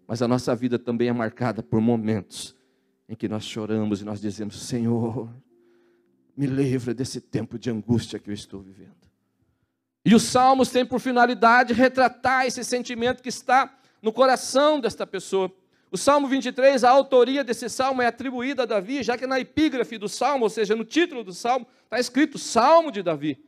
Mas 0.05 0.21
a 0.21 0.27
nossa 0.27 0.53
vida 0.53 0.77
também 0.77 1.07
é 1.07 1.13
marcada 1.13 1.63
por 1.63 1.79
momentos 1.79 2.53
em 3.07 3.15
que 3.15 3.29
nós 3.29 3.45
choramos 3.45 4.01
e 4.01 4.03
nós 4.03 4.19
dizemos: 4.19 4.61
Senhor, 4.61 5.33
me 6.35 6.47
livra 6.47 6.93
desse 6.93 7.21
tempo 7.21 7.57
de 7.57 7.69
angústia 7.69 8.19
que 8.19 8.29
eu 8.29 8.33
estou 8.33 8.59
vivendo. 8.59 8.91
E 10.03 10.13
os 10.13 10.23
salmos 10.23 10.69
têm 10.69 10.85
por 10.85 10.99
finalidade 10.99 11.71
retratar 11.71 12.45
esse 12.45 12.61
sentimento 12.61 13.23
que 13.23 13.29
está 13.29 13.73
no 14.01 14.11
coração 14.11 14.81
desta 14.81 15.07
pessoa. 15.07 15.49
O 15.89 15.97
Salmo 15.97 16.27
23, 16.27 16.83
a 16.83 16.89
autoria 16.89 17.41
desse 17.41 17.69
salmo 17.69 18.01
é 18.01 18.07
atribuída 18.07 18.63
a 18.63 18.65
Davi, 18.65 19.01
já 19.01 19.17
que 19.17 19.25
na 19.25 19.39
epígrafe 19.39 19.97
do 19.97 20.09
salmo, 20.09 20.43
ou 20.43 20.49
seja, 20.49 20.75
no 20.75 20.83
título 20.83 21.23
do 21.23 21.31
salmo, 21.31 21.65
está 21.85 21.97
escrito 22.01 22.37
Salmo 22.37 22.91
de 22.91 23.01
Davi. 23.01 23.41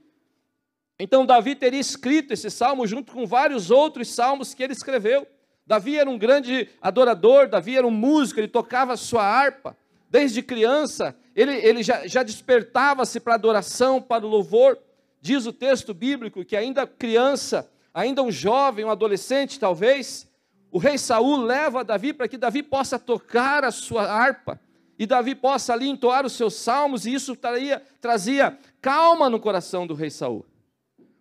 Então, 1.00 1.25
Davi 1.25 1.55
teria 1.55 1.79
escrito 1.79 2.33
esse 2.33 2.50
salmo 2.50 2.85
junto 2.85 3.13
com 3.13 3.25
vários 3.25 3.71
outros 3.71 4.09
salmos 4.09 4.53
que 4.53 4.63
ele 4.63 4.73
escreveu. 4.73 5.27
Davi 5.65 5.97
era 5.97 6.09
um 6.09 6.17
grande 6.17 6.69
adorador, 6.81 7.47
Davi 7.47 7.77
era 7.77 7.88
um 7.88 7.91
músico, 7.91 8.39
ele 8.39 8.47
tocava 8.47 8.95
sua 8.97 9.23
harpa. 9.23 9.75
Desde 10.09 10.43
criança, 10.43 11.15
ele, 11.35 11.53
ele 11.55 11.81
já, 11.81 12.05
já 12.05 12.21
despertava-se 12.21 13.19
para 13.19 13.33
adoração, 13.33 14.01
para 14.01 14.25
o 14.25 14.29
louvor. 14.29 14.77
Diz 15.21 15.45
o 15.45 15.53
texto 15.53 15.93
bíblico 15.93 16.45
que 16.45 16.55
ainda 16.55 16.85
criança, 16.85 17.69
ainda 17.93 18.21
um 18.21 18.31
jovem, 18.31 18.85
um 18.85 18.91
adolescente 18.91 19.59
talvez, 19.59 20.29
o 20.71 20.77
rei 20.77 20.97
Saul 20.97 21.38
leva 21.38 21.83
Davi 21.83 22.13
para 22.13 22.27
que 22.27 22.38
Davi 22.38 22.62
possa 22.62 23.00
tocar 23.00 23.63
a 23.63 23.71
sua 23.71 24.03
harpa 24.03 24.59
e 24.97 25.05
Davi 25.05 25.33
possa 25.33 25.73
ali 25.73 25.88
entoar 25.88 26.25
os 26.25 26.33
seus 26.33 26.53
salmos, 26.55 27.05
e 27.05 27.13
isso 27.13 27.35
traria, 27.35 27.81
trazia 28.00 28.57
calma 28.81 29.29
no 29.29 29.39
coração 29.39 29.88
do 29.88 29.93
rei 29.93 30.09
Saul. 30.09 30.45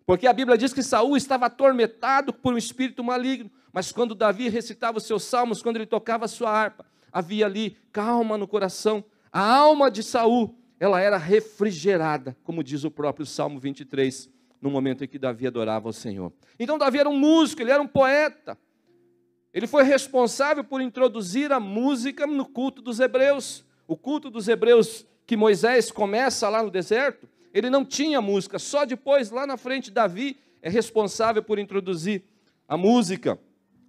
Porque 0.05 0.27
a 0.27 0.33
Bíblia 0.33 0.57
diz 0.57 0.73
que 0.73 0.83
Saul 0.83 1.15
estava 1.15 1.45
atormentado 1.45 2.33
por 2.33 2.53
um 2.53 2.57
espírito 2.57 3.03
maligno, 3.03 3.49
mas 3.71 3.91
quando 3.91 4.13
Davi 4.13 4.49
recitava 4.49 4.97
os 4.97 5.05
seus 5.05 5.23
salmos, 5.23 5.61
quando 5.61 5.77
ele 5.77 5.85
tocava 5.85 6.25
a 6.25 6.27
sua 6.27 6.51
harpa, 6.51 6.85
havia 7.11 7.45
ali 7.45 7.77
calma 7.91 8.37
no 8.37 8.47
coração. 8.47 9.03
A 9.31 9.41
alma 9.41 9.89
de 9.89 10.03
Saul, 10.03 10.55
ela 10.79 10.99
era 10.99 11.17
refrigerada, 11.17 12.35
como 12.43 12.63
diz 12.63 12.83
o 12.83 12.91
próprio 12.91 13.25
Salmo 13.25 13.59
23, 13.59 14.29
no 14.61 14.69
momento 14.69 15.03
em 15.03 15.07
que 15.07 15.17
Davi 15.17 15.47
adorava 15.47 15.89
o 15.89 15.93
Senhor. 15.93 16.31
Então 16.59 16.77
Davi 16.77 16.99
era 16.99 17.09
um 17.09 17.17
músico, 17.17 17.61
ele 17.61 17.71
era 17.71 17.81
um 17.81 17.87
poeta. 17.87 18.57
Ele 19.53 19.67
foi 19.67 19.83
responsável 19.83 20.63
por 20.63 20.81
introduzir 20.81 21.51
a 21.51 21.59
música 21.59 22.25
no 22.25 22.45
culto 22.45 22.81
dos 22.81 22.99
hebreus. 22.99 23.63
O 23.87 23.95
culto 23.95 24.29
dos 24.29 24.47
hebreus 24.47 25.05
que 25.25 25.37
Moisés 25.37 25.91
começa 25.91 26.49
lá 26.49 26.63
no 26.63 26.71
deserto, 26.71 27.29
ele 27.53 27.69
não 27.69 27.85
tinha 27.85 28.19
música, 28.19 28.57
só 28.57 28.83
depois, 28.83 29.29
lá 29.29 29.45
na 29.45 29.57
frente, 29.57 29.91
Davi 29.91 30.37
é 30.61 30.69
responsável 30.69 31.43
por 31.43 31.59
introduzir 31.59 32.23
a 32.67 32.75
música. 32.75 33.39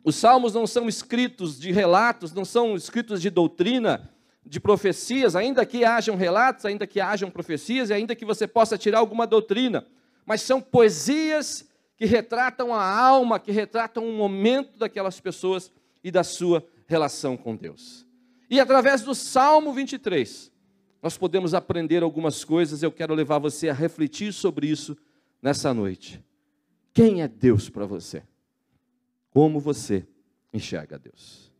Os 0.04 0.16
salmos 0.16 0.52
não 0.52 0.66
são 0.66 0.86
escritos 0.86 1.58
de 1.58 1.72
relatos, 1.72 2.32
não 2.32 2.44
são 2.44 2.76
escritos 2.76 3.22
de 3.22 3.30
doutrina, 3.30 4.10
de 4.44 4.60
profecias, 4.60 5.34
ainda 5.34 5.64
que 5.64 5.84
hajam 5.84 6.16
relatos, 6.16 6.66
ainda 6.66 6.86
que 6.86 7.00
hajam 7.00 7.30
profecias, 7.30 7.88
e 7.88 7.94
ainda 7.94 8.14
que 8.14 8.26
você 8.26 8.46
possa 8.46 8.76
tirar 8.76 8.98
alguma 8.98 9.26
doutrina, 9.26 9.86
mas 10.26 10.42
são 10.42 10.60
poesias 10.60 11.66
que 11.96 12.04
retratam 12.04 12.74
a 12.74 12.84
alma, 12.84 13.40
que 13.40 13.50
retratam 13.50 14.04
um 14.04 14.16
momento 14.16 14.78
daquelas 14.78 15.18
pessoas 15.20 15.72
e 16.02 16.10
da 16.10 16.22
sua 16.22 16.66
relação 16.86 17.36
com 17.36 17.56
Deus. 17.56 18.06
E 18.50 18.60
através 18.60 19.00
do 19.00 19.14
Salmo 19.14 19.72
23, 19.72 20.52
nós 21.04 21.18
podemos 21.18 21.52
aprender 21.52 22.02
algumas 22.02 22.44
coisas, 22.44 22.82
eu 22.82 22.90
quero 22.90 23.12
levar 23.12 23.38
você 23.38 23.68
a 23.68 23.74
refletir 23.74 24.32
sobre 24.32 24.68
isso 24.68 24.96
nessa 25.42 25.74
noite. 25.74 26.24
Quem 26.94 27.20
é 27.20 27.28
Deus 27.28 27.68
para 27.68 27.84
você? 27.84 28.22
Como 29.28 29.60
você 29.60 30.08
enxerga 30.50 30.98
Deus? 30.98 31.52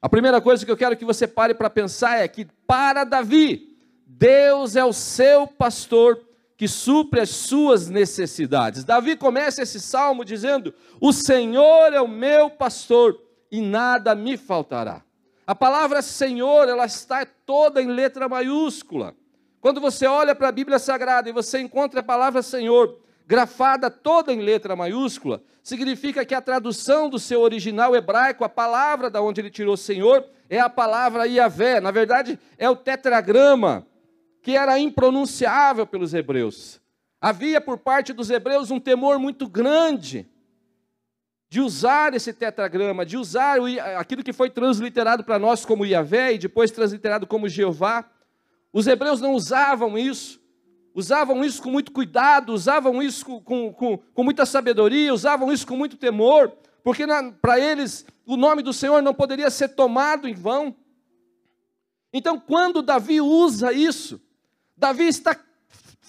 A 0.00 0.08
primeira 0.08 0.40
coisa 0.40 0.64
que 0.64 0.70
eu 0.70 0.76
quero 0.78 0.96
que 0.96 1.04
você 1.04 1.28
pare 1.28 1.52
para 1.52 1.68
pensar 1.68 2.20
é 2.20 2.26
que, 2.26 2.46
para 2.66 3.04
Davi, 3.04 3.76
Deus 4.06 4.74
é 4.74 4.82
o 4.82 4.94
seu 4.94 5.46
pastor 5.46 6.18
que 6.56 6.66
supre 6.66 7.20
as 7.20 7.28
suas 7.28 7.90
necessidades. 7.90 8.84
Davi 8.84 9.16
começa 9.16 9.60
esse 9.60 9.78
salmo 9.78 10.24
dizendo: 10.24 10.72
O 10.98 11.12
Senhor 11.12 11.92
é 11.92 12.00
o 12.00 12.08
meu 12.08 12.48
pastor 12.48 13.20
e 13.50 13.60
nada 13.60 14.14
me 14.14 14.38
faltará. 14.38 15.04
A 15.46 15.54
palavra 15.54 16.02
Senhor, 16.02 16.68
ela 16.68 16.86
está 16.86 17.26
toda 17.26 17.82
em 17.82 17.88
letra 17.88 18.28
maiúscula. 18.28 19.14
Quando 19.60 19.80
você 19.80 20.06
olha 20.06 20.34
para 20.34 20.48
a 20.48 20.52
Bíblia 20.52 20.78
Sagrada 20.78 21.28
e 21.28 21.32
você 21.32 21.60
encontra 21.60 22.00
a 22.00 22.04
palavra 22.04 22.42
Senhor 22.42 22.98
grafada 23.26 23.90
toda 23.90 24.32
em 24.32 24.40
letra 24.40 24.76
maiúscula, 24.76 25.42
significa 25.62 26.24
que 26.24 26.34
a 26.34 26.40
tradução 26.40 27.08
do 27.08 27.18
seu 27.18 27.40
original 27.40 27.94
hebraico, 27.94 28.44
a 28.44 28.48
palavra 28.48 29.08
da 29.08 29.22
onde 29.22 29.40
ele 29.40 29.50
tirou 29.50 29.76
Senhor, 29.76 30.24
é 30.50 30.60
a 30.60 30.68
palavra 30.68 31.26
Iavé. 31.26 31.80
Na 31.80 31.90
verdade, 31.90 32.38
é 32.58 32.68
o 32.68 32.76
tetragrama 32.76 33.86
que 34.42 34.56
era 34.56 34.78
impronunciável 34.78 35.86
pelos 35.86 36.12
hebreus. 36.12 36.80
Havia 37.20 37.60
por 37.60 37.78
parte 37.78 38.12
dos 38.12 38.30
hebreus 38.30 38.70
um 38.70 38.80
temor 38.80 39.18
muito 39.18 39.48
grande 39.48 40.28
de 41.52 41.60
usar 41.60 42.14
esse 42.14 42.32
tetragrama, 42.32 43.04
de 43.04 43.18
usar 43.18 43.58
aquilo 43.98 44.24
que 44.24 44.32
foi 44.32 44.48
transliterado 44.48 45.22
para 45.22 45.38
nós 45.38 45.66
como 45.66 45.84
Yahvé 45.84 46.32
e 46.32 46.38
depois 46.38 46.70
transliterado 46.70 47.26
como 47.26 47.46
Jeová. 47.46 48.10
Os 48.72 48.86
hebreus 48.86 49.20
não 49.20 49.34
usavam 49.34 49.98
isso, 49.98 50.40
usavam 50.94 51.44
isso 51.44 51.62
com 51.62 51.70
muito 51.70 51.92
cuidado, 51.92 52.54
usavam 52.54 53.02
isso 53.02 53.26
com, 53.26 53.38
com, 53.38 53.70
com, 53.70 53.98
com 53.98 54.24
muita 54.24 54.46
sabedoria, 54.46 55.12
usavam 55.12 55.52
isso 55.52 55.66
com 55.66 55.76
muito 55.76 55.98
temor, 55.98 56.50
porque 56.82 57.04
para 57.42 57.60
eles 57.60 58.06
o 58.24 58.38
nome 58.38 58.62
do 58.62 58.72
Senhor 58.72 59.02
não 59.02 59.12
poderia 59.12 59.50
ser 59.50 59.68
tomado 59.68 60.26
em 60.26 60.32
vão. 60.32 60.74
Então, 62.14 62.40
quando 62.40 62.80
Davi 62.80 63.20
usa 63.20 63.74
isso, 63.74 64.18
Davi 64.74 65.04
está 65.06 65.38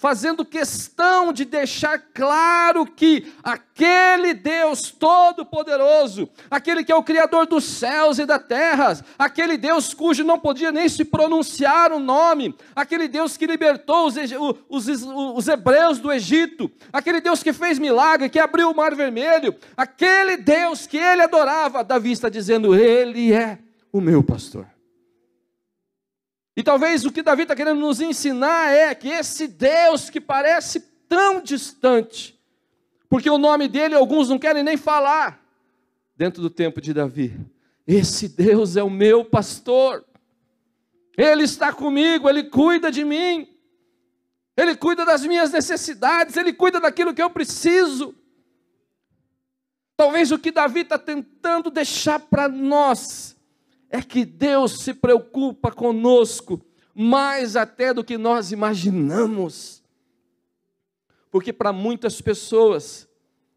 fazendo 0.04 0.44
questão 0.44 1.32
de 1.32 1.46
deixar 1.46 1.98
claro 1.98 2.84
que 2.84 3.32
aquele 3.42 4.34
Deus 4.34 4.90
todo-poderoso, 4.90 6.28
aquele 6.50 6.84
que 6.84 6.92
é 6.92 6.94
o 6.94 7.02
Criador 7.02 7.46
dos 7.46 7.64
céus 7.64 8.18
e 8.18 8.26
da 8.26 8.38
terra, 8.38 9.02
aquele 9.18 9.56
Deus 9.56 9.94
cujo 9.94 10.22
não 10.22 10.38
podia 10.38 10.70
nem 10.70 10.90
se 10.90 11.06
pronunciar 11.06 11.90
o 11.90 11.98
nome, 11.98 12.54
aquele 12.76 13.08
Deus 13.08 13.38
que 13.38 13.46
libertou 13.46 14.08
os, 14.08 14.16
os, 14.68 15.02
os 15.06 15.48
hebreus 15.48 15.98
do 15.98 16.12
Egito, 16.12 16.70
aquele 16.92 17.22
Deus 17.22 17.42
que 17.42 17.54
fez 17.54 17.78
milagre, 17.78 18.28
que 18.28 18.38
abriu 18.38 18.70
o 18.70 18.76
mar 18.76 18.94
vermelho, 18.94 19.56
aquele 19.74 20.36
Deus 20.36 20.86
que 20.86 20.98
ele 20.98 21.22
adorava, 21.22 21.82
Davi 21.82 22.12
está 22.12 22.28
dizendo: 22.28 22.74
Ele 22.74 23.32
é 23.32 23.58
o 23.90 24.02
meu 24.02 24.22
pastor. 24.22 24.73
E 26.56 26.62
talvez 26.62 27.04
o 27.04 27.10
que 27.10 27.22
Davi 27.22 27.42
está 27.42 27.56
querendo 27.56 27.80
nos 27.80 28.00
ensinar 28.00 28.72
é 28.72 28.94
que 28.94 29.08
esse 29.08 29.48
Deus 29.48 30.08
que 30.08 30.20
parece 30.20 30.80
tão 31.08 31.40
distante, 31.40 32.38
porque 33.08 33.28
o 33.28 33.38
nome 33.38 33.68
dele 33.68 33.94
alguns 33.94 34.28
não 34.28 34.38
querem 34.38 34.62
nem 34.62 34.76
falar, 34.76 35.42
dentro 36.16 36.40
do 36.40 36.48
tempo 36.48 36.80
de 36.80 36.94
Davi, 36.94 37.38
esse 37.86 38.28
Deus 38.28 38.76
é 38.76 38.82
o 38.82 38.90
meu 38.90 39.24
pastor, 39.24 40.04
ele 41.16 41.42
está 41.42 41.72
comigo, 41.72 42.28
ele 42.28 42.44
cuida 42.44 42.90
de 42.90 43.04
mim, 43.04 43.48
ele 44.56 44.76
cuida 44.76 45.04
das 45.04 45.24
minhas 45.26 45.50
necessidades, 45.50 46.36
ele 46.36 46.52
cuida 46.52 46.80
daquilo 46.80 47.12
que 47.12 47.22
eu 47.22 47.30
preciso. 47.30 48.14
Talvez 49.96 50.30
o 50.32 50.38
que 50.38 50.50
Davi 50.50 50.80
está 50.80 50.98
tentando 50.98 51.70
deixar 51.70 52.18
para 52.18 52.48
nós 52.48 53.33
é 53.94 54.02
que 54.02 54.24
Deus 54.24 54.80
se 54.80 54.92
preocupa 54.92 55.70
conosco 55.70 56.60
mais 56.92 57.54
até 57.54 57.94
do 57.94 58.02
que 58.02 58.18
nós 58.18 58.50
imaginamos. 58.50 59.84
Porque 61.30 61.52
para 61.52 61.72
muitas 61.72 62.20
pessoas, 62.20 63.08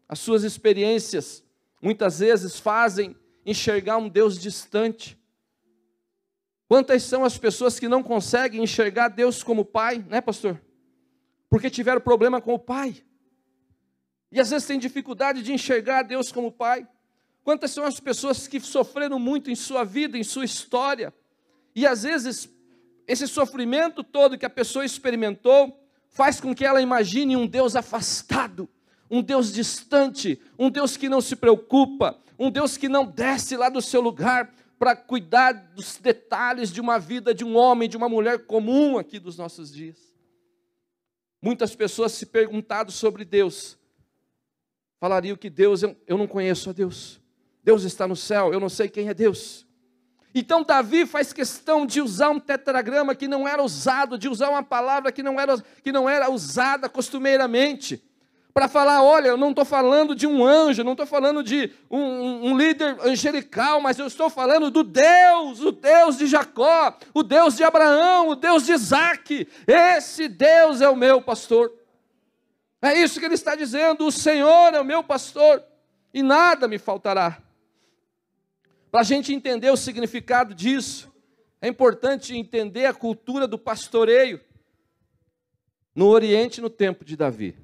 as 0.08 0.20
suas 0.20 0.44
experiências 0.44 1.42
muitas 1.82 2.20
vezes 2.20 2.56
fazem 2.56 3.16
enxergar 3.44 3.96
um 3.96 4.08
Deus 4.08 4.38
distante. 4.38 5.18
Quantas 6.68 7.02
são 7.02 7.24
as 7.24 7.36
pessoas 7.36 7.80
que 7.80 7.88
não 7.88 8.00
conseguem 8.00 8.62
enxergar 8.62 9.08
Deus 9.08 9.42
como 9.42 9.64
Pai, 9.64 10.04
né, 10.08 10.20
pastor? 10.20 10.62
Porque 11.50 11.68
tiveram 11.68 12.00
problema 12.00 12.40
com 12.40 12.54
o 12.54 12.60
Pai. 12.60 13.02
E 14.30 14.38
às 14.38 14.50
vezes 14.50 14.68
tem 14.68 14.78
dificuldade 14.78 15.42
de 15.42 15.52
enxergar 15.52 16.04
Deus 16.04 16.30
como 16.30 16.52
Pai. 16.52 16.86
Quantas 17.48 17.70
são 17.70 17.86
as 17.86 17.98
pessoas 17.98 18.46
que 18.46 18.60
sofreram 18.60 19.18
muito 19.18 19.50
em 19.50 19.54
sua 19.54 19.82
vida, 19.82 20.18
em 20.18 20.22
sua 20.22 20.44
história, 20.44 21.14
e 21.74 21.86
às 21.86 22.02
vezes 22.02 22.46
esse 23.06 23.26
sofrimento 23.26 24.04
todo 24.04 24.36
que 24.36 24.44
a 24.44 24.50
pessoa 24.50 24.84
experimentou 24.84 25.82
faz 26.10 26.42
com 26.42 26.54
que 26.54 26.62
ela 26.62 26.82
imagine 26.82 27.38
um 27.38 27.46
Deus 27.46 27.74
afastado, 27.74 28.68
um 29.10 29.22
Deus 29.22 29.50
distante, 29.50 30.38
um 30.58 30.68
Deus 30.68 30.98
que 30.98 31.08
não 31.08 31.22
se 31.22 31.36
preocupa, 31.36 32.18
um 32.38 32.50
Deus 32.50 32.76
que 32.76 32.86
não 32.86 33.06
desce 33.06 33.56
lá 33.56 33.70
do 33.70 33.80
seu 33.80 34.02
lugar 34.02 34.54
para 34.78 34.94
cuidar 34.94 35.52
dos 35.74 35.96
detalhes 35.96 36.70
de 36.70 36.82
uma 36.82 36.98
vida 36.98 37.32
de 37.32 37.46
um 37.46 37.56
homem, 37.56 37.88
de 37.88 37.96
uma 37.96 38.10
mulher 38.10 38.44
comum 38.44 38.98
aqui 38.98 39.18
dos 39.18 39.38
nossos 39.38 39.72
dias. 39.72 39.96
Muitas 41.40 41.74
pessoas 41.74 42.12
se 42.12 42.26
perguntado 42.26 42.92
sobre 42.92 43.24
Deus, 43.24 43.78
falariam 45.00 45.34
que 45.34 45.48
Deus, 45.48 45.82
eu, 45.82 45.96
eu 46.06 46.18
não 46.18 46.26
conheço 46.26 46.68
a 46.68 46.74
Deus. 46.74 47.18
Deus 47.68 47.82
está 47.82 48.08
no 48.08 48.16
céu, 48.16 48.50
eu 48.50 48.58
não 48.58 48.70
sei 48.70 48.88
quem 48.88 49.10
é 49.10 49.12
Deus. 49.12 49.66
Então 50.34 50.62
Davi 50.62 51.04
faz 51.04 51.34
questão 51.34 51.84
de 51.84 52.00
usar 52.00 52.30
um 52.30 52.40
tetragrama 52.40 53.14
que 53.14 53.28
não 53.28 53.46
era 53.46 53.62
usado, 53.62 54.16
de 54.16 54.26
usar 54.26 54.48
uma 54.48 54.62
palavra 54.62 55.12
que 55.12 55.22
não 55.22 55.38
era, 55.38 55.54
que 55.84 55.92
não 55.92 56.08
era 56.08 56.30
usada 56.30 56.88
costumeiramente, 56.88 58.02
para 58.54 58.68
falar: 58.68 59.02
olha, 59.02 59.28
eu 59.28 59.36
não 59.36 59.50
estou 59.50 59.66
falando 59.66 60.14
de 60.14 60.26
um 60.26 60.42
anjo, 60.46 60.82
não 60.82 60.92
estou 60.92 61.06
falando 61.06 61.42
de 61.42 61.70
um, 61.90 62.00
um, 62.00 62.46
um, 62.46 62.56
líder 62.56 62.96
angelical, 63.02 63.82
mas 63.82 63.98
eu 63.98 64.06
estou 64.06 64.30
falando 64.30 64.70
do 64.70 64.82
Deus, 64.82 65.60
o 65.60 65.70
Deus 65.70 66.16
de 66.16 66.26
Jacó, 66.26 66.96
o 67.12 67.22
Deus 67.22 67.54
de 67.54 67.64
Abraão, 67.64 68.30
o 68.30 68.34
Deus 68.34 68.64
de 68.64 68.72
Isaac. 68.72 69.46
Esse 69.66 70.26
Deus 70.26 70.80
é 70.80 70.88
o 70.88 70.96
meu 70.96 71.20
pastor. 71.20 71.70
É 72.80 72.94
isso 72.94 73.20
que 73.20 73.26
ele 73.26 73.34
está 73.34 73.54
dizendo: 73.54 74.06
o 74.06 74.10
Senhor 74.10 74.72
é 74.72 74.80
o 74.80 74.86
meu 74.86 75.04
pastor 75.04 75.62
e 76.14 76.22
nada 76.22 76.66
me 76.66 76.78
faltará. 76.78 77.42
Para 78.90 79.00
a 79.00 79.04
gente 79.04 79.34
entender 79.34 79.70
o 79.70 79.76
significado 79.76 80.54
disso, 80.54 81.12
é 81.60 81.68
importante 81.68 82.34
entender 82.34 82.86
a 82.86 82.94
cultura 82.94 83.46
do 83.46 83.58
pastoreio 83.58 84.40
no 85.94 86.06
Oriente 86.06 86.60
no 86.60 86.70
tempo 86.70 87.04
de 87.04 87.16
Davi. 87.16 87.56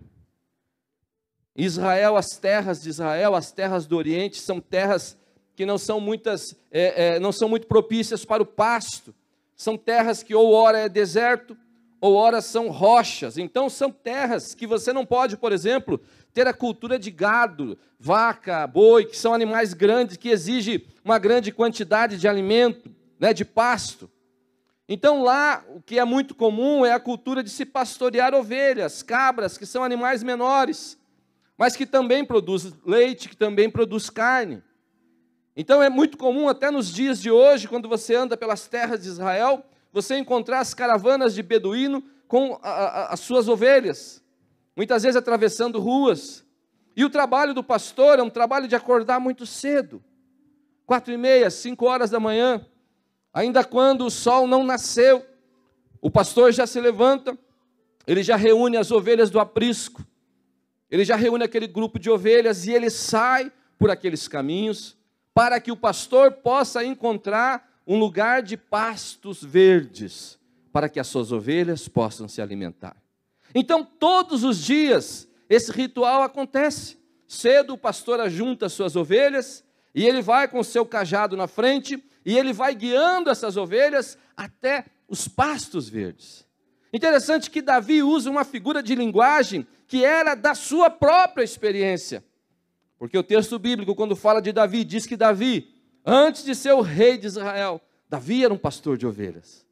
Israel, 1.57 2.16
as 2.16 2.37
terras 2.37 2.83
de 2.83 2.90
Israel, 2.90 3.35
as 3.35 3.52
terras 3.52 3.87
do 3.87 3.97
Oriente, 3.97 4.40
são 4.40 4.61
terras 4.61 5.16
que 5.54 5.64
não 5.64 5.78
são 5.78 6.00
muitas, 6.00 6.57
é, 6.71 7.14
é, 7.14 7.21
não 7.21 7.31
são 7.31 7.49
muito 7.49 7.69
propícias 7.69 8.25
para 8.25 8.43
o 8.43 8.47
pasto. 8.47 9.14
São 9.57 9.78
terras 9.78 10.23
que 10.23 10.35
ou 10.35 10.52
ora 10.52 10.78
é 10.78 10.88
deserto, 10.88 11.57
ou 12.00 12.16
ora 12.16 12.43
são 12.43 12.69
rochas. 12.69 13.38
Então 13.38 13.71
são 13.71 13.90
terras 13.90 14.54
que 14.54 14.66
você 14.66 14.93
não 14.93 15.07
pode, 15.07 15.37
por 15.37 15.52
exemplo, 15.52 16.00
ter 16.35 16.49
a 16.49 16.53
cultura 16.53 16.99
de 16.99 17.12
gado, 17.12 17.79
vaca, 17.99 18.67
boi, 18.67 19.05
que 19.05 19.17
são 19.17 19.33
animais 19.33 19.73
grandes, 19.73 20.17
que 20.17 20.29
exigem 20.29 20.85
uma 21.05 21.17
grande 21.17 21.53
quantidade 21.53 22.19
de 22.19 22.26
alimento, 22.26 22.91
né, 23.21 23.33
de 23.33 23.45
pasto. 23.45 24.11
Então 24.88 25.23
lá, 25.23 25.64
o 25.69 25.81
que 25.81 25.97
é 25.97 26.05
muito 26.05 26.35
comum 26.35 26.85
é 26.85 26.93
a 26.93 26.99
cultura 26.99 27.43
de 27.43 27.49
se 27.49 27.64
pastorear 27.64 28.35
ovelhas, 28.35 29.00
cabras, 29.00 29.57
que 29.57 29.64
são 29.64 29.85
animais 29.85 30.25
menores, 30.25 30.99
mas 31.57 31.76
que 31.76 31.87
também 31.87 32.25
produz 32.25 32.73
leite, 32.85 33.29
que 33.29 33.37
também 33.37 33.71
produz 33.71 34.11
carne. 34.11 34.61
Então 35.57 35.81
é 35.81 35.88
muito 35.88 36.19
comum 36.19 36.49
até 36.49 36.69
nos 36.69 36.93
dias 36.93 37.23
de 37.23 37.31
hoje, 37.31 37.69
quando 37.69 37.88
você 37.88 38.17
anda 38.17 38.37
pelas 38.37 38.67
terras 38.67 39.00
de 39.00 39.09
Israel, 39.09 39.64
você 39.93 40.19
encontrar 40.19 40.59
as 40.59 40.75
caravanas 40.75 41.33
de 41.33 41.45
beduíno 41.45 42.03
com 42.26 42.59
a, 42.61 42.71
a, 42.71 43.12
as 43.12 43.21
suas 43.21 43.47
ovelhas 43.47 44.24
muitas 44.76 45.02
vezes 45.02 45.16
atravessando 45.16 45.81
ruas. 45.81 46.45
E 46.97 47.04
o 47.04 47.11
trabalho 47.11 47.54
do 47.54 47.62
pastor 47.62 48.19
é 48.19 48.23
um 48.23 48.31
trabalho 48.31 48.69
de 48.69 48.76
acordar 48.76 49.19
muito 49.19 49.47
cedo, 49.47 50.02
quatro 50.87 51.12
e 51.12 51.16
meia, 51.16 51.50
cinco 51.50 51.87
horas 51.87 52.11
da 52.11 52.21
manhã, 52.21 52.64
ainda 53.33 53.64
quando 53.64 54.04
o 54.04 54.11
sol 54.11 54.47
não 54.47 54.64
nasceu. 54.64 55.25
O 56.00 56.11
pastor 56.11 56.52
já 56.52 56.66
se 56.66 56.81
levanta, 56.81 57.37
ele 58.07 58.23
já 58.23 58.37
reúne 58.37 58.76
as 58.76 58.90
ovelhas 58.90 59.31
do 59.31 59.40
aprisco, 59.40 60.04
ele 60.90 61.04
já 61.04 61.16
reúne 61.16 61.45
aquele 61.45 61.66
grupo 61.66 61.99
de 61.99 62.11
ovelhas 62.11 62.66
e 62.66 62.73
ele 62.73 62.90
sai 62.90 63.50
por 63.78 63.90
aqueles 63.90 64.28
caminhos 64.28 64.97
para 65.33 65.61
que 65.61 65.73
o 65.73 65.76
pastor 65.76 66.31
possa 66.31 66.85
encontrar 66.85 67.69
um 67.87 67.99
lugar 67.99 68.43
de 68.43 68.57
pastos 68.57 69.43
verdes, 69.43 70.38
para 70.73 70.88
que 70.88 71.00
as 71.00 71.09
suas 71.09 71.33
ovelhas 71.33 71.88
possam 71.88 72.28
se 72.28 72.40
alimentar. 72.40 72.97
Então, 73.55 73.85
todos 73.85 74.43
os 74.43 74.59
dias, 74.59 75.29
esse 75.49 75.71
ritual 75.71 76.23
acontece. 76.23 76.99
Cedo 77.27 77.75
o 77.75 77.79
pastor 77.79 78.21
ajunta 78.21 78.69
suas 78.69 78.97
ovelhas 78.97 79.65
e 79.95 80.07
ele 80.07 80.21
vai 80.21 80.49
com 80.49 80.59
o 80.59 80.65
seu 80.65 80.85
cajado 80.85 81.37
na 81.37 81.47
frente 81.47 82.03
e 82.25 82.37
ele 82.37 82.53
vai 82.53 82.75
guiando 82.75 83.31
essas 83.31 83.57
ovelhas 83.57 84.19
até 84.37 84.87
os 85.09 85.29
pastos 85.29 85.88
verdes. 85.88 86.47
Interessante 86.93 87.51
que 87.51 87.62
Davi 87.62 88.03
usa 88.03 88.31
uma 88.31 88.45
figura 88.45 88.83
de 88.83 88.95
linguagem 88.95 89.67
que 89.87 90.05
era 90.05 90.35
da 90.35 90.55
sua 90.55 90.90
própria 90.90 91.45
experiência. 91.45 92.25
Porque 92.99 93.19
o 93.19 93.23
texto 93.23 93.59
bíblico, 93.59 93.95
quando 93.95 94.17
fala 94.17 94.40
de 94.40 94.53
Davi, 94.53 94.85
diz 94.85 95.07
que 95.07 95.17
Davi, 95.17 95.75
antes 96.05 96.45
de 96.45 96.55
ser 96.55 96.73
o 96.73 96.81
rei 96.81 97.19
de 97.19 97.27
Israel, 97.27 97.81
Davi 98.09 98.45
era 98.45 98.55
um 98.55 98.59
pastor 98.59 98.97
de 98.97 99.07
ovelhas. 99.07 99.67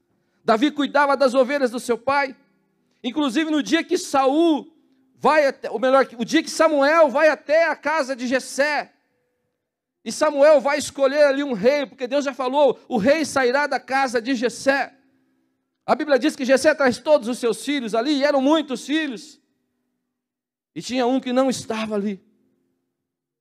Davi 0.44 0.70
cuidava 0.70 1.16
das 1.16 1.34
ovelhas 1.34 1.70
do 1.70 1.78
seu 1.78 1.96
pai. 1.96 2.36
Inclusive 3.02 3.50
no 3.50 3.62
dia 3.62 3.82
que 3.82 3.98
Saul 3.98 4.72
vai 5.16 5.46
até, 5.46 5.70
ou 5.70 5.78
melhor, 5.78 6.06
o 6.18 6.24
dia 6.24 6.42
que 6.42 6.50
Samuel 6.50 7.08
vai 7.08 7.28
até 7.28 7.66
a 7.66 7.76
casa 7.76 8.14
de 8.14 8.26
Jessé, 8.26 8.92
e 10.04 10.10
Samuel 10.10 10.60
vai 10.60 10.78
escolher 10.78 11.24
ali 11.24 11.44
um 11.44 11.52
rei, 11.52 11.86
porque 11.86 12.08
Deus 12.08 12.24
já 12.24 12.34
falou, 12.34 12.80
o 12.88 12.96
rei 12.96 13.24
sairá 13.24 13.68
da 13.68 13.78
casa 13.78 14.20
de 14.20 14.34
Jessé. 14.34 14.92
A 15.86 15.94
Bíblia 15.94 16.18
diz 16.18 16.34
que 16.34 16.44
Jessé 16.44 16.74
traz 16.74 16.98
todos 16.98 17.28
os 17.28 17.38
seus 17.38 17.64
filhos 17.64 17.94
ali, 17.94 18.18
e 18.18 18.24
eram 18.24 18.40
muitos 18.40 18.84
filhos. 18.84 19.40
E 20.74 20.82
tinha 20.82 21.06
um 21.06 21.20
que 21.20 21.32
não 21.32 21.48
estava 21.48 21.94
ali, 21.94 22.20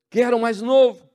que 0.08 0.20
era 0.20 0.36
o 0.36 0.40
mais 0.40 0.62
novo, 0.62 1.08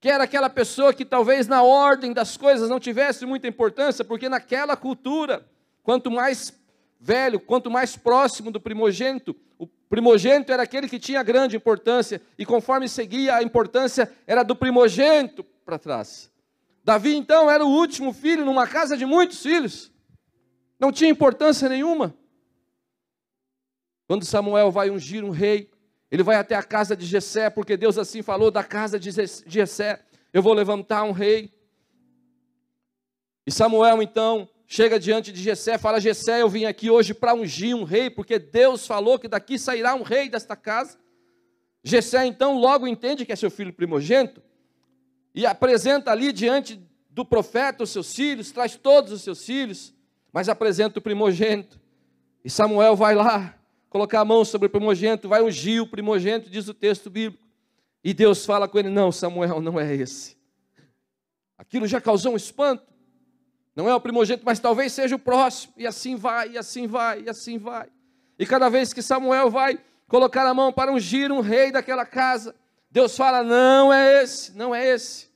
que 0.00 0.08
era 0.08 0.24
aquela 0.24 0.50
pessoa 0.50 0.92
que 0.92 1.04
talvez 1.04 1.48
na 1.48 1.62
ordem 1.62 2.12
das 2.12 2.36
coisas 2.36 2.68
não 2.68 2.78
tivesse 2.78 3.24
muita 3.26 3.48
importância, 3.48 4.04
porque 4.04 4.28
naquela 4.28 4.76
cultura, 4.76 5.48
quanto 5.82 6.10
mais 6.10 6.52
velho, 7.00 7.40
quanto 7.40 7.70
mais 7.70 7.96
próximo 7.96 8.50
do 8.50 8.60
primogênito, 8.60 9.36
o 9.58 9.66
primogênito 9.66 10.52
era 10.52 10.62
aquele 10.62 10.88
que 10.88 10.98
tinha 10.98 11.22
grande 11.22 11.56
importância, 11.56 12.20
e 12.38 12.44
conforme 12.44 12.88
seguia 12.88 13.36
a 13.36 13.42
importância, 13.42 14.12
era 14.26 14.42
do 14.42 14.56
primogênito 14.56 15.44
para 15.64 15.78
trás. 15.78 16.30
Davi, 16.82 17.14
então, 17.14 17.50
era 17.50 17.64
o 17.64 17.70
último 17.70 18.12
filho 18.12 18.44
numa 18.44 18.66
casa 18.66 18.96
de 18.96 19.06
muitos 19.06 19.42
filhos, 19.42 19.90
não 20.78 20.92
tinha 20.92 21.10
importância 21.10 21.68
nenhuma. 21.68 22.14
Quando 24.06 24.24
Samuel 24.24 24.70
vai 24.70 24.90
ungir 24.90 25.24
um 25.24 25.30
rei, 25.30 25.70
ele 26.10 26.22
vai 26.22 26.36
até 26.36 26.54
a 26.54 26.62
casa 26.62 26.94
de 26.94 27.06
Jessé, 27.06 27.48
porque 27.48 27.76
Deus 27.76 27.98
assim 27.98 28.22
falou 28.22 28.50
da 28.50 28.62
casa 28.62 29.00
de 29.00 29.10
Jessé, 29.46 30.04
eu 30.32 30.42
vou 30.42 30.52
levantar 30.52 31.04
um 31.04 31.12
rei. 31.12 31.52
E 33.46 33.50
Samuel 33.50 34.02
então 34.02 34.48
chega 34.66 34.98
diante 34.98 35.32
de 35.32 35.42
Jessé, 35.42 35.78
fala: 35.78 36.00
Jessé, 36.00 36.42
eu 36.42 36.48
vim 36.48 36.64
aqui 36.64 36.90
hoje 36.90 37.14
para 37.14 37.34
ungir 37.34 37.74
um 37.76 37.84
rei, 37.84 38.10
porque 38.10 38.38
Deus 38.38 38.86
falou 38.86 39.18
que 39.18 39.28
daqui 39.28 39.58
sairá 39.58 39.94
um 39.94 40.02
rei 40.02 40.28
desta 40.28 40.56
casa. 40.56 40.98
Jessé 41.82 42.24
então 42.24 42.58
logo 42.58 42.86
entende 42.86 43.26
que 43.26 43.32
é 43.32 43.36
seu 43.36 43.50
filho 43.50 43.72
primogênito 43.72 44.42
e 45.34 45.44
apresenta 45.44 46.10
ali 46.10 46.32
diante 46.32 46.80
do 47.10 47.24
profeta 47.24 47.82
os 47.84 47.90
seus 47.90 48.14
filhos, 48.14 48.50
traz 48.50 48.76
todos 48.76 49.12
os 49.12 49.22
seus 49.22 49.44
filhos, 49.44 49.92
mas 50.32 50.48
apresenta 50.48 50.98
o 50.98 51.02
primogênito. 51.02 51.78
E 52.44 52.50
Samuel 52.50 52.96
vai 52.96 53.14
lá, 53.14 53.56
colocar 53.88 54.20
a 54.20 54.24
mão 54.24 54.44
sobre 54.44 54.66
o 54.66 54.70
primogênito, 54.70 55.28
vai 55.28 55.42
ungir 55.42 55.82
o 55.82 55.86
primogênito, 55.86 56.48
diz 56.48 56.68
o 56.68 56.74
texto 56.74 57.10
bíblico. 57.10 57.44
E 58.02 58.14
Deus 58.14 58.44
fala 58.44 58.68
com 58.68 58.78
ele: 58.78 58.88
Não, 58.88 59.10
Samuel, 59.10 59.60
não 59.60 59.78
é 59.78 59.94
esse. 59.94 60.36
Aquilo 61.56 61.86
já 61.86 62.00
causou 62.00 62.32
um 62.32 62.36
espanto. 62.36 62.93
Não 63.74 63.88
é 63.88 63.94
o 63.94 64.00
primogênito, 64.00 64.44
mas 64.44 64.60
talvez 64.60 64.92
seja 64.92 65.16
o 65.16 65.18
próximo. 65.18 65.72
E 65.76 65.86
assim 65.86 66.14
vai, 66.16 66.50
e 66.50 66.58
assim 66.58 66.86
vai, 66.86 67.22
e 67.22 67.28
assim 67.28 67.58
vai. 67.58 67.88
E 68.38 68.46
cada 68.46 68.68
vez 68.68 68.92
que 68.92 69.02
Samuel 69.02 69.50
vai 69.50 69.78
colocar 70.06 70.46
a 70.46 70.54
mão 70.54 70.72
para 70.72 70.92
ungir 70.92 71.32
um 71.32 71.40
rei 71.40 71.72
daquela 71.72 72.06
casa, 72.06 72.54
Deus 72.90 73.16
fala: 73.16 73.42
não 73.42 73.92
é 73.92 74.22
esse, 74.22 74.56
não 74.56 74.74
é 74.74 74.86
esse. 74.86 75.28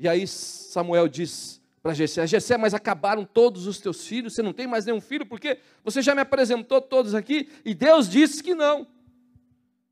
E 0.00 0.08
aí 0.08 0.26
Samuel 0.26 1.08
diz 1.08 1.60
para 1.82 1.92
Jessé: 1.92 2.26
Jessé, 2.26 2.56
mas 2.56 2.72
acabaram 2.72 3.24
todos 3.24 3.66
os 3.66 3.78
teus 3.78 4.06
filhos, 4.06 4.34
você 4.34 4.42
não 4.42 4.52
tem 4.52 4.66
mais 4.66 4.86
nenhum 4.86 5.00
filho, 5.00 5.26
porque 5.26 5.58
você 5.84 6.00
já 6.00 6.14
me 6.14 6.22
apresentou 6.22 6.80
todos 6.80 7.14
aqui, 7.14 7.50
e 7.64 7.74
Deus 7.74 8.08
disse 8.08 8.42
que 8.42 8.54
não. 8.54 8.86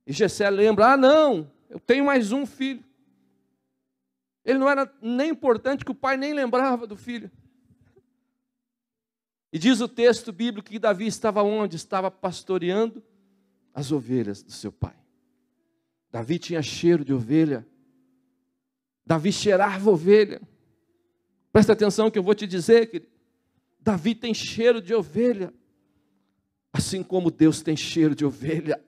E 0.06 0.12
Jessé 0.12 0.48
lembra: 0.48 0.92
ah, 0.92 0.96
não, 0.96 1.50
eu 1.68 1.78
tenho 1.80 2.06
mais 2.06 2.32
um 2.32 2.46
filho. 2.46 2.82
Ele 4.46 4.60
não 4.60 4.70
era 4.70 4.90
nem 5.02 5.30
importante 5.30 5.84
que 5.84 5.90
o 5.90 5.94
pai 5.94 6.16
nem 6.16 6.32
lembrava 6.32 6.86
do 6.86 6.96
filho. 6.96 7.28
E 9.52 9.58
diz 9.58 9.80
o 9.80 9.88
texto 9.88 10.32
bíblico 10.32 10.70
que 10.70 10.78
Davi 10.78 11.08
estava 11.08 11.42
onde? 11.42 11.74
Estava 11.74 12.12
pastoreando 12.12 13.02
as 13.74 13.90
ovelhas 13.90 14.44
do 14.44 14.52
seu 14.52 14.70
pai. 14.70 14.94
Davi 16.12 16.38
tinha 16.38 16.62
cheiro 16.62 17.04
de 17.04 17.12
ovelha. 17.12 17.66
Davi 19.04 19.32
cheirava 19.32 19.90
ovelha. 19.90 20.40
Presta 21.52 21.72
atenção 21.72 22.08
que 22.08 22.18
eu 22.18 22.22
vou 22.22 22.34
te 22.34 22.46
dizer, 22.46 22.88
que 22.88 23.02
Davi 23.80 24.14
tem 24.14 24.32
cheiro 24.32 24.80
de 24.80 24.94
ovelha. 24.94 25.52
Assim 26.72 27.02
como 27.02 27.32
Deus 27.32 27.62
tem 27.62 27.76
cheiro 27.76 28.14
de 28.14 28.24
ovelha. 28.24 28.80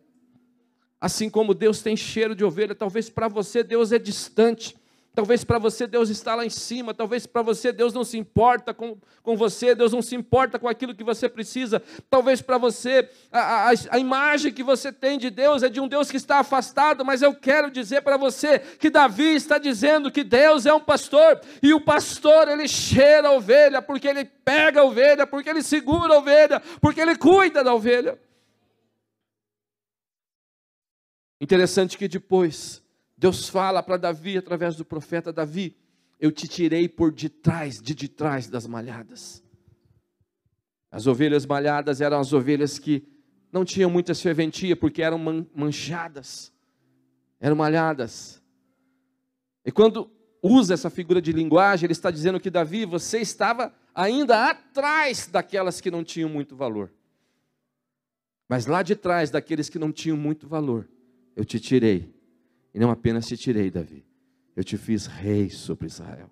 Assim 1.01 1.29
como 1.29 1.53
Deus 1.53 1.83
tem 1.83 1.97
cheiro 1.97 2.35
de 2.35 2.45
ovelha, 2.45 2.75
talvez 2.77 3.11
para 3.11 3.27
você 3.27 3.65
Deus 3.65 3.91
é 3.91 3.99
distante. 3.99 4.77
Talvez 5.19 5.43
para 5.43 5.59
você 5.59 5.85
Deus 5.85 6.11
está 6.11 6.37
lá 6.37 6.47
em 6.47 6.49
cima, 6.49 6.95
talvez 6.95 7.27
para 7.27 7.43
você 7.43 7.73
Deus 7.73 7.93
não 7.93 8.05
se 8.05 8.17
importa 8.17 8.73
com, 8.73 8.97
com 9.21 9.37
você, 9.37 9.75
Deus 9.75 9.93
não 9.93 10.01
se 10.01 10.15
importa 10.15 10.61
com 10.61 10.69
aquilo 10.69 10.95
que 10.95 11.03
você 11.03 11.29
precisa. 11.29 11.83
Talvez 12.09 12.41
para 12.41 12.57
você 12.57 13.11
a, 13.33 13.69
a, 13.69 13.75
a, 13.91 13.99
imagem 13.99 14.53
que 14.53 14.63
você 14.63 14.93
tem 14.93 15.19
de 15.19 15.29
Deus 15.29 15.65
é 15.65 15.69
de 15.69 15.81
um 15.81 15.89
Deus 15.89 16.09
que 16.09 16.17
está 16.17 16.39
afastado, 16.39 17.05
mas 17.05 17.21
eu 17.21 17.35
quero 17.35 17.69
dizer 17.69 18.03
para 18.03 18.17
você 18.17 18.61
que 18.61 18.89
Davi 18.89 19.35
está 19.35 19.59
dizendo 19.59 20.09
que 20.09 20.23
Deus 20.23 20.67
é 20.67 20.73
um 20.73 20.79
pastor, 20.79 21.41
e 21.61 21.75
o 21.75 21.81
pastor 21.81 22.47
ele 22.47 22.69
cheira 22.69 23.27
a 23.27 23.33
ovelha, 23.33 23.83
porque 23.83 24.07
ele 24.07 24.25
pega 24.25 24.83
a 24.83 24.85
ovelha, 24.85 25.27
porque 25.27 25.51
ele 25.51 25.65
segura 25.65 26.15
a 26.15 26.19
ovelha, 26.19 26.63
porque 26.81 27.01
ele 27.01 27.17
cuida 27.17 27.65
da 27.65 27.75
ovelha. 27.75 28.17
Interessante 31.41 31.99
que 31.99 32.07
depois 32.07 32.81
Deus 33.19 33.49
fala 33.49 33.83
para 33.83 33.97
Davi 33.97 34.39
através 34.39 34.77
do 34.77 34.85
profeta 34.85 35.33
Davi: 35.33 35.77
Eu 36.21 36.31
te 36.31 36.47
tirei 36.47 36.89
por 36.89 37.11
detrás, 37.11 37.83
de 37.83 37.93
detrás 37.93 38.49
das 38.49 38.65
malhadas. 38.65 39.43
As 40.89 41.09
ovelhas 41.09 41.45
malhadas 41.45 42.01
eram 42.01 42.21
as 42.21 42.33
ovelhas 42.33 42.79
que 42.79 43.07
não 43.53 43.65
tinham 43.65 43.91
muita 43.91 44.15
serventia 44.15 44.77
porque 44.77 45.03
eram 45.03 45.19
manchadas, 45.53 46.53
eram 47.41 47.57
malhadas. 47.57 48.41
E 49.65 49.73
quando 49.73 50.09
usa 50.41 50.75
essa 50.75 50.89
figura 50.89 51.21
de 51.21 51.33
linguagem, 51.33 51.87
ele 51.87 51.93
está 51.93 52.13
dizendo 52.13 52.39
que 52.39 52.49
Davi, 52.49 52.87
você 52.87 53.19
estava 53.19 53.75
ainda 53.93 54.49
atrás 54.49 55.27
daquelas 55.27 55.81
que 55.81 55.91
não 55.91 56.05
tinham 56.05 56.31
muito 56.31 56.55
valor. 56.55 56.93
Mas 58.49 58.65
lá 58.65 58.83
de 58.83 58.95
trás 58.95 59.29
daqueles 59.29 59.69
que 59.69 59.79
não 59.79 59.91
tinham 59.91 60.17
muito 60.17 60.47
valor, 60.47 60.89
eu 61.35 61.45
te 61.45 61.59
tirei 61.59 62.18
e 62.79 62.81
não 62.81 62.93
apenas 62.93 63.27
te 63.27 63.37
tirei, 63.37 63.73
Davi, 63.73 64.07
eu 64.55 64.63
te 64.63 64.79
fiz 64.79 65.07
rei 65.07 65.51
sobre 65.51 65.89
Israel. 65.89 66.31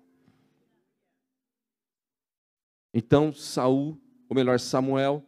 Então 2.93 3.33
Saul, 3.33 3.99
ou 4.29 4.33
melhor, 4.33 4.57
Samuel, 4.57 5.21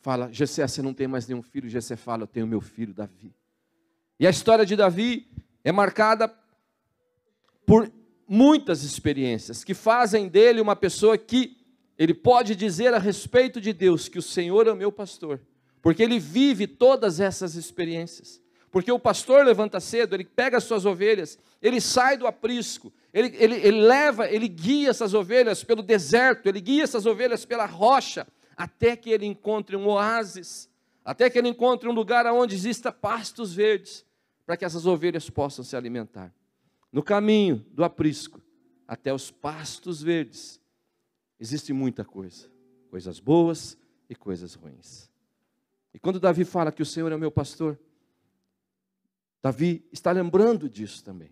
fala: 0.00 0.32
Jessé, 0.32 0.64
você 0.64 0.80
não 0.80 0.94
tem 0.94 1.08
mais 1.08 1.26
nenhum 1.26 1.42
filho. 1.42 1.68
Jessé 1.68 1.96
fala: 1.96 2.22
Eu 2.22 2.26
tenho 2.28 2.46
meu 2.46 2.60
filho 2.60 2.94
Davi. 2.94 3.34
E 4.20 4.26
a 4.26 4.30
história 4.30 4.64
de 4.64 4.76
Davi 4.76 5.28
é 5.64 5.72
marcada 5.72 6.32
por 7.66 7.92
muitas 8.28 8.84
experiências 8.84 9.64
que 9.64 9.74
fazem 9.74 10.28
dele 10.28 10.60
uma 10.60 10.76
pessoa 10.76 11.18
que 11.18 11.56
ele 11.98 12.14
pode 12.14 12.54
dizer 12.54 12.94
a 12.94 12.98
respeito 12.98 13.60
de 13.60 13.72
Deus 13.72 14.08
que 14.08 14.20
o 14.20 14.22
Senhor 14.22 14.68
é 14.68 14.72
o 14.72 14.76
meu 14.76 14.92
pastor, 14.92 15.40
porque 15.82 16.04
ele 16.04 16.20
vive 16.20 16.68
todas 16.68 17.18
essas 17.18 17.56
experiências. 17.56 18.40
Porque 18.70 18.92
o 18.92 18.98
pastor 18.98 19.44
levanta 19.44 19.80
cedo, 19.80 20.14
ele 20.14 20.24
pega 20.24 20.58
as 20.58 20.64
suas 20.64 20.84
ovelhas, 20.84 21.38
ele 21.62 21.80
sai 21.80 22.16
do 22.16 22.26
aprisco, 22.26 22.92
ele, 23.12 23.34
ele, 23.36 23.54
ele 23.56 23.80
leva, 23.80 24.28
ele 24.28 24.46
guia 24.46 24.90
essas 24.90 25.14
ovelhas 25.14 25.64
pelo 25.64 25.82
deserto, 25.82 26.46
ele 26.46 26.60
guia 26.60 26.84
essas 26.84 27.06
ovelhas 27.06 27.44
pela 27.44 27.64
rocha, 27.64 28.26
até 28.56 28.94
que 28.94 29.10
ele 29.10 29.24
encontre 29.24 29.74
um 29.74 29.88
oásis, 29.88 30.68
até 31.04 31.30
que 31.30 31.38
ele 31.38 31.48
encontre 31.48 31.88
um 31.88 31.92
lugar 31.92 32.26
onde 32.26 32.54
exista 32.54 32.92
pastos 32.92 33.54
verdes, 33.54 34.04
para 34.44 34.56
que 34.56 34.64
essas 34.64 34.84
ovelhas 34.84 35.30
possam 35.30 35.64
se 35.64 35.74
alimentar. 35.76 36.32
No 36.92 37.02
caminho 37.02 37.64
do 37.70 37.84
aprisco 37.84 38.40
até 38.86 39.12
os 39.12 39.30
pastos 39.30 40.02
verdes, 40.02 40.60
existe 41.40 41.72
muita 41.72 42.04
coisa, 42.04 42.50
coisas 42.90 43.20
boas 43.20 43.78
e 44.08 44.14
coisas 44.14 44.54
ruins. 44.54 45.10
E 45.94 45.98
quando 45.98 46.20
Davi 46.20 46.44
fala 46.44 46.72
que 46.72 46.82
o 46.82 46.86
Senhor 46.86 47.10
é 47.12 47.16
meu 47.16 47.30
pastor, 47.30 47.78
Davi 49.42 49.86
está 49.92 50.10
lembrando 50.10 50.68
disso 50.68 51.04
também, 51.04 51.30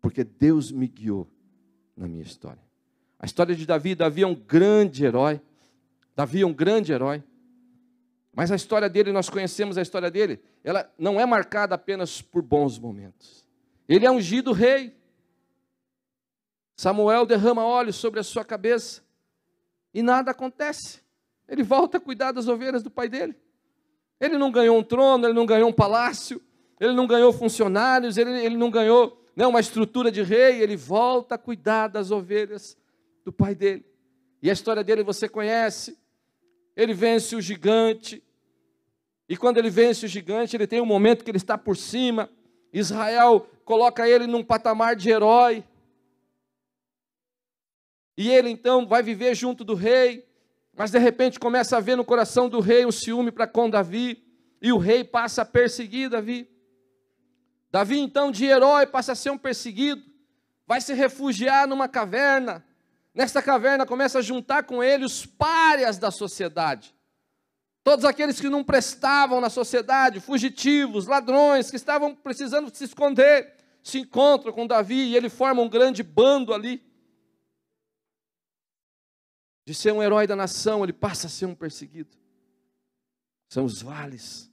porque 0.00 0.24
Deus 0.24 0.70
me 0.70 0.86
guiou 0.86 1.28
na 1.96 2.08
minha 2.08 2.22
história. 2.22 2.62
A 3.18 3.26
história 3.26 3.54
de 3.54 3.66
Davi, 3.66 3.94
Davi 3.94 4.22
é 4.22 4.26
um 4.26 4.34
grande 4.34 5.04
herói. 5.04 5.40
Davi 6.14 6.42
é 6.42 6.46
um 6.46 6.52
grande 6.52 6.92
herói. 6.92 7.22
Mas 8.34 8.52
a 8.52 8.56
história 8.56 8.88
dele, 8.88 9.12
nós 9.12 9.30
conhecemos 9.30 9.78
a 9.78 9.82
história 9.82 10.10
dele, 10.10 10.40
ela 10.62 10.92
não 10.98 11.18
é 11.18 11.24
marcada 11.24 11.74
apenas 11.74 12.20
por 12.20 12.42
bons 12.42 12.78
momentos. 12.78 13.46
Ele 13.88 14.04
é 14.04 14.10
ungido 14.10 14.52
rei. 14.52 14.94
Samuel 16.76 17.24
derrama 17.24 17.64
óleo 17.64 17.92
sobre 17.92 18.20
a 18.20 18.22
sua 18.22 18.44
cabeça 18.44 19.02
e 19.94 20.02
nada 20.02 20.32
acontece. 20.32 21.00
Ele 21.48 21.62
volta 21.62 21.96
a 21.96 22.00
cuidar 22.00 22.32
das 22.32 22.48
ovelhas 22.48 22.82
do 22.82 22.90
pai 22.90 23.08
dele. 23.08 23.34
Ele 24.20 24.36
não 24.36 24.50
ganhou 24.50 24.76
um 24.76 24.82
trono, 24.82 25.26
ele 25.26 25.32
não 25.32 25.46
ganhou 25.46 25.70
um 25.70 25.72
palácio, 25.72 26.42
ele 26.78 26.92
não 26.92 27.06
ganhou 27.06 27.32
funcionários, 27.32 28.18
ele, 28.18 28.30
ele 28.44 28.56
não 28.56 28.70
ganhou 28.70 29.22
né, 29.34 29.46
uma 29.46 29.60
estrutura 29.60 30.10
de 30.10 30.22
rei, 30.22 30.62
ele 30.62 30.76
volta 30.76 31.34
a 31.34 31.38
cuidar 31.38 31.88
das 31.88 32.10
ovelhas 32.10 32.76
do 33.24 33.32
pai 33.32 33.54
dele. 33.54 33.84
E 34.42 34.50
a 34.50 34.52
história 34.52 34.84
dele 34.84 35.02
você 35.02 35.28
conhece. 35.28 35.98
Ele 36.76 36.94
vence 36.94 37.34
o 37.34 37.40
gigante. 37.40 38.22
E 39.28 39.36
quando 39.36 39.58
ele 39.58 39.70
vence 39.70 40.06
o 40.06 40.08
gigante, 40.08 40.56
ele 40.56 40.66
tem 40.66 40.80
um 40.80 40.86
momento 40.86 41.24
que 41.24 41.30
ele 41.30 41.38
está 41.38 41.58
por 41.58 41.76
cima. 41.76 42.30
Israel 42.72 43.46
coloca 43.64 44.08
ele 44.08 44.26
num 44.26 44.44
patamar 44.44 44.94
de 44.94 45.10
herói. 45.10 45.64
E 48.16 48.30
ele 48.30 48.50
então 48.50 48.86
vai 48.86 49.02
viver 49.02 49.34
junto 49.34 49.64
do 49.64 49.74
rei. 49.74 50.26
Mas 50.74 50.90
de 50.90 50.98
repente 50.98 51.40
começa 51.40 51.76
a 51.76 51.80
ver 51.80 51.96
no 51.96 52.04
coração 52.04 52.48
do 52.48 52.60
rei 52.60 52.84
um 52.86 52.92
ciúme 52.92 53.32
para 53.32 53.46
com 53.46 53.68
Davi. 53.68 54.22
E 54.60 54.72
o 54.72 54.78
rei 54.78 55.02
passa 55.02 55.42
a 55.42 55.46
perseguir 55.46 56.10
Davi. 56.10 56.55
Davi, 57.70 57.98
então, 57.98 58.30
de 58.30 58.44
herói, 58.44 58.86
passa 58.86 59.12
a 59.12 59.16
ser 59.16 59.30
um 59.30 59.38
perseguido, 59.38 60.02
vai 60.66 60.80
se 60.80 60.92
refugiar 60.94 61.66
numa 61.66 61.88
caverna. 61.88 62.64
Nesta 63.14 63.42
caverna 63.42 63.86
começa 63.86 64.18
a 64.18 64.22
juntar 64.22 64.64
com 64.64 64.82
ele 64.82 65.04
os 65.04 65.24
párias 65.24 65.98
da 65.98 66.10
sociedade. 66.10 66.94
Todos 67.82 68.04
aqueles 68.04 68.40
que 68.40 68.48
não 68.48 68.64
prestavam 68.64 69.40
na 69.40 69.48
sociedade, 69.48 70.20
fugitivos, 70.20 71.06
ladrões, 71.06 71.70
que 71.70 71.76
estavam 71.76 72.14
precisando 72.14 72.74
se 72.74 72.84
esconder, 72.84 73.54
se 73.82 74.00
encontram 74.00 74.52
com 74.52 74.66
Davi 74.66 75.10
e 75.10 75.16
ele 75.16 75.28
forma 75.28 75.62
um 75.62 75.68
grande 75.68 76.02
bando 76.02 76.52
ali. 76.52 76.84
De 79.64 79.72
ser 79.72 79.92
um 79.92 80.02
herói 80.02 80.26
da 80.26 80.34
nação, 80.34 80.82
ele 80.82 80.92
passa 80.92 81.28
a 81.28 81.30
ser 81.30 81.46
um 81.46 81.54
perseguido. 81.54 82.16
São 83.48 83.64
os 83.64 83.80
vales, 83.80 84.50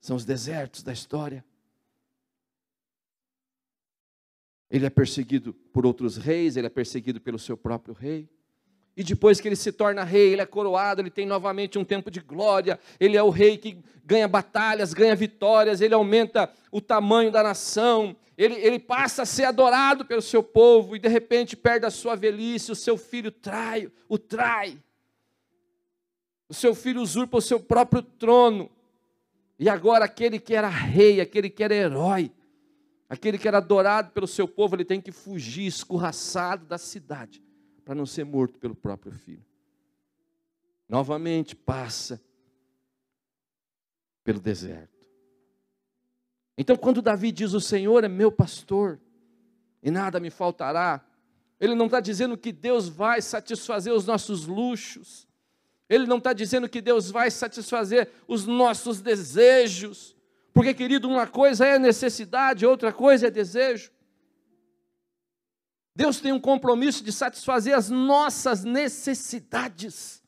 são 0.00 0.16
os 0.16 0.24
desertos 0.24 0.82
da 0.82 0.92
história. 0.92 1.44
Ele 4.72 4.86
é 4.86 4.90
perseguido 4.90 5.52
por 5.52 5.84
outros 5.84 6.16
reis, 6.16 6.56
ele 6.56 6.66
é 6.66 6.70
perseguido 6.70 7.20
pelo 7.20 7.38
seu 7.38 7.58
próprio 7.58 7.94
rei. 7.94 8.26
E 8.96 9.04
depois 9.04 9.38
que 9.38 9.46
ele 9.46 9.54
se 9.54 9.70
torna 9.70 10.02
rei, 10.02 10.32
ele 10.32 10.40
é 10.40 10.46
coroado, 10.46 11.02
ele 11.02 11.10
tem 11.10 11.26
novamente 11.26 11.78
um 11.78 11.84
tempo 11.84 12.10
de 12.10 12.20
glória, 12.20 12.80
ele 12.98 13.14
é 13.14 13.22
o 13.22 13.28
rei 13.28 13.58
que 13.58 13.78
ganha 14.02 14.26
batalhas, 14.26 14.94
ganha 14.94 15.14
vitórias, 15.14 15.82
ele 15.82 15.92
aumenta 15.92 16.50
o 16.70 16.80
tamanho 16.80 17.30
da 17.30 17.42
nação, 17.42 18.16
ele, 18.36 18.54
ele 18.54 18.78
passa 18.78 19.22
a 19.22 19.26
ser 19.26 19.44
adorado 19.44 20.06
pelo 20.06 20.22
seu 20.22 20.42
povo 20.42 20.96
e 20.96 20.98
de 20.98 21.08
repente 21.08 21.54
perde 21.54 21.84
a 21.84 21.90
sua 21.90 22.16
velhice, 22.16 22.72
o 22.72 22.76
seu 22.76 22.96
filho 22.96 23.30
trai, 23.30 23.90
o 24.08 24.16
trai. 24.16 24.78
O 26.48 26.54
seu 26.54 26.74
filho 26.74 27.02
usurpa 27.02 27.36
o 27.36 27.42
seu 27.42 27.60
próprio 27.60 28.00
trono. 28.00 28.70
E 29.58 29.68
agora 29.68 30.06
aquele 30.06 30.38
que 30.38 30.54
era 30.54 30.68
rei, 30.68 31.20
aquele 31.20 31.50
que 31.50 31.62
era 31.62 31.74
herói, 31.74 32.32
Aquele 33.12 33.36
que 33.36 33.46
era 33.46 33.58
adorado 33.58 34.10
pelo 34.12 34.26
seu 34.26 34.48
povo, 34.48 34.74
ele 34.74 34.86
tem 34.86 34.98
que 34.98 35.12
fugir 35.12 35.66
escorraçado 35.66 36.64
da 36.64 36.78
cidade, 36.78 37.44
para 37.84 37.94
não 37.94 38.06
ser 38.06 38.24
morto 38.24 38.58
pelo 38.58 38.74
próprio 38.74 39.12
filho. 39.12 39.44
Novamente 40.88 41.54
passa 41.54 42.18
pelo 44.24 44.40
deserto. 44.40 45.06
Então, 46.56 46.74
quando 46.74 47.02
Davi 47.02 47.30
diz: 47.30 47.52
O 47.52 47.60
Senhor 47.60 48.02
é 48.02 48.08
meu 48.08 48.32
pastor, 48.32 48.98
e 49.82 49.90
nada 49.90 50.18
me 50.18 50.30
faltará, 50.30 51.04
ele 51.60 51.74
não 51.74 51.84
está 51.84 52.00
dizendo 52.00 52.38
que 52.38 52.50
Deus 52.50 52.88
vai 52.88 53.20
satisfazer 53.20 53.92
os 53.92 54.06
nossos 54.06 54.46
luxos, 54.46 55.28
ele 55.86 56.06
não 56.06 56.16
está 56.16 56.32
dizendo 56.32 56.66
que 56.66 56.80
Deus 56.80 57.10
vai 57.10 57.30
satisfazer 57.30 58.10
os 58.26 58.46
nossos 58.46 59.02
desejos, 59.02 60.16
porque, 60.52 60.74
querido, 60.74 61.08
uma 61.08 61.26
coisa 61.26 61.66
é 61.66 61.78
necessidade, 61.78 62.66
outra 62.66 62.92
coisa 62.92 63.28
é 63.28 63.30
desejo. 63.30 63.90
Deus 65.94 66.20
tem 66.20 66.32
um 66.32 66.40
compromisso 66.40 67.04
de 67.04 67.12
satisfazer 67.12 67.76
as 67.76 67.90
nossas 67.90 68.64
necessidades. 68.64 70.22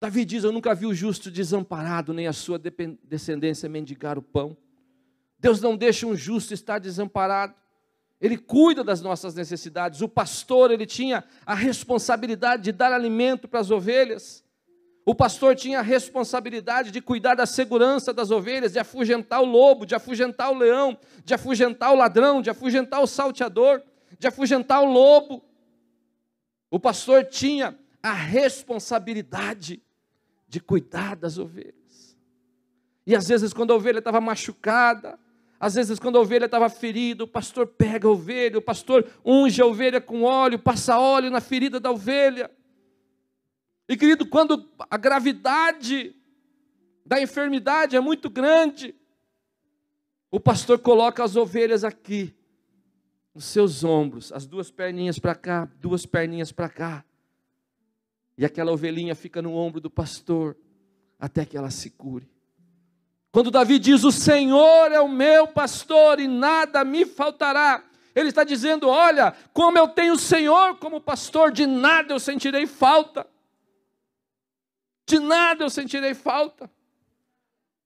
Davi 0.00 0.24
diz: 0.24 0.44
Eu 0.44 0.52
nunca 0.52 0.74
vi 0.74 0.86
o 0.86 0.94
justo 0.94 1.30
desamparado, 1.30 2.12
nem 2.12 2.26
a 2.26 2.32
sua 2.32 2.58
descendência 2.58 3.68
mendigar 3.68 4.16
o 4.18 4.22
pão. 4.22 4.56
Deus 5.38 5.60
não 5.60 5.76
deixa 5.76 6.06
um 6.06 6.16
justo 6.16 6.54
estar 6.54 6.78
desamparado. 6.78 7.54
Ele 8.20 8.36
cuida 8.36 8.84
das 8.84 9.00
nossas 9.00 9.34
necessidades. 9.34 10.02
O 10.02 10.08
pastor, 10.08 10.70
ele 10.70 10.86
tinha 10.86 11.24
a 11.46 11.54
responsabilidade 11.54 12.64
de 12.64 12.72
dar 12.72 12.92
alimento 12.92 13.48
para 13.48 13.60
as 13.60 13.70
ovelhas. 13.70 14.44
O 15.04 15.14
pastor 15.14 15.56
tinha 15.56 15.78
a 15.78 15.82
responsabilidade 15.82 16.90
de 16.90 17.00
cuidar 17.00 17.34
da 17.34 17.46
segurança 17.46 18.12
das 18.12 18.30
ovelhas, 18.30 18.72
de 18.72 18.78
afugentar 18.78 19.40
o 19.40 19.46
lobo, 19.46 19.86
de 19.86 19.94
afugentar 19.94 20.52
o 20.52 20.58
leão, 20.58 20.96
de 21.24 21.34
afugentar 21.34 21.92
o 21.92 21.96
ladrão, 21.96 22.42
de 22.42 22.50
afugentar 22.50 23.00
o 23.00 23.06
salteador, 23.06 23.82
de 24.18 24.26
afugentar 24.26 24.82
o 24.82 24.92
lobo. 24.92 25.42
O 26.70 26.78
pastor 26.78 27.24
tinha 27.24 27.76
a 28.02 28.12
responsabilidade 28.12 29.82
de 30.46 30.60
cuidar 30.60 31.16
das 31.16 31.38
ovelhas. 31.38 32.16
E 33.06 33.16
às 33.16 33.26
vezes, 33.26 33.52
quando 33.52 33.72
a 33.72 33.76
ovelha 33.76 33.98
estava 33.98 34.20
machucada, 34.20 35.18
às 35.58 35.74
vezes, 35.74 35.98
quando 35.98 36.16
a 36.16 36.20
ovelha 36.20 36.46
estava 36.46 36.68
ferida, 36.68 37.24
o 37.24 37.28
pastor 37.28 37.66
pega 37.66 38.06
a 38.06 38.10
ovelha, 38.10 38.58
o 38.58 38.62
pastor 38.62 39.06
unge 39.24 39.60
a 39.60 39.66
ovelha 39.66 40.00
com 40.00 40.22
óleo, 40.22 40.58
passa 40.58 40.98
óleo 40.98 41.30
na 41.30 41.40
ferida 41.40 41.78
da 41.78 41.90
ovelha. 41.90 42.50
E 43.90 43.96
querido, 43.96 44.24
quando 44.24 44.70
a 44.88 44.96
gravidade 44.96 46.14
da 47.04 47.20
enfermidade 47.20 47.96
é 47.96 48.00
muito 48.00 48.30
grande, 48.30 48.94
o 50.30 50.38
pastor 50.38 50.78
coloca 50.78 51.24
as 51.24 51.34
ovelhas 51.34 51.82
aqui, 51.82 52.32
nos 53.34 53.46
seus 53.46 53.82
ombros, 53.82 54.30
as 54.30 54.46
duas 54.46 54.70
perninhas 54.70 55.18
para 55.18 55.34
cá, 55.34 55.68
duas 55.80 56.06
perninhas 56.06 56.52
para 56.52 56.68
cá. 56.68 57.04
E 58.38 58.44
aquela 58.44 58.70
ovelhinha 58.70 59.16
fica 59.16 59.42
no 59.42 59.54
ombro 59.54 59.80
do 59.80 59.90
pastor 59.90 60.56
até 61.18 61.44
que 61.44 61.56
ela 61.56 61.72
se 61.72 61.90
cure. 61.90 62.30
Quando 63.32 63.50
Davi 63.50 63.76
diz: 63.76 64.04
O 64.04 64.12
Senhor 64.12 64.92
é 64.92 65.00
o 65.00 65.08
meu 65.08 65.48
pastor 65.48 66.20
e 66.20 66.28
nada 66.28 66.84
me 66.84 67.04
faltará. 67.04 67.82
Ele 68.14 68.28
está 68.28 68.44
dizendo: 68.44 68.86
Olha, 68.86 69.34
como 69.52 69.76
eu 69.76 69.88
tenho 69.88 70.12
o 70.14 70.18
Senhor 70.18 70.76
como 70.76 71.00
pastor, 71.00 71.50
de 71.50 71.66
nada 71.66 72.14
eu 72.14 72.20
sentirei 72.20 72.68
falta 72.68 73.26
de 75.10 75.18
nada 75.18 75.64
eu 75.64 75.70
sentirei 75.70 76.14
falta, 76.14 76.70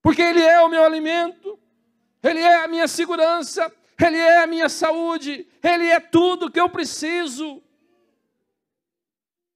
porque 0.01 0.21
Ele 0.21 0.41
é 0.41 0.61
o 0.61 0.69
meu 0.69 0.83
alimento, 0.83 1.59
Ele 2.21 2.39
é 2.39 2.63
a 2.63 2.67
minha 2.67 2.87
segurança, 2.87 3.71
Ele 3.99 4.17
é 4.17 4.43
a 4.43 4.47
minha 4.47 4.69
saúde, 4.69 5.47
Ele 5.63 5.87
é 5.87 5.99
tudo 5.99 6.51
que 6.51 6.59
eu 6.59 6.69
preciso. 6.69 7.61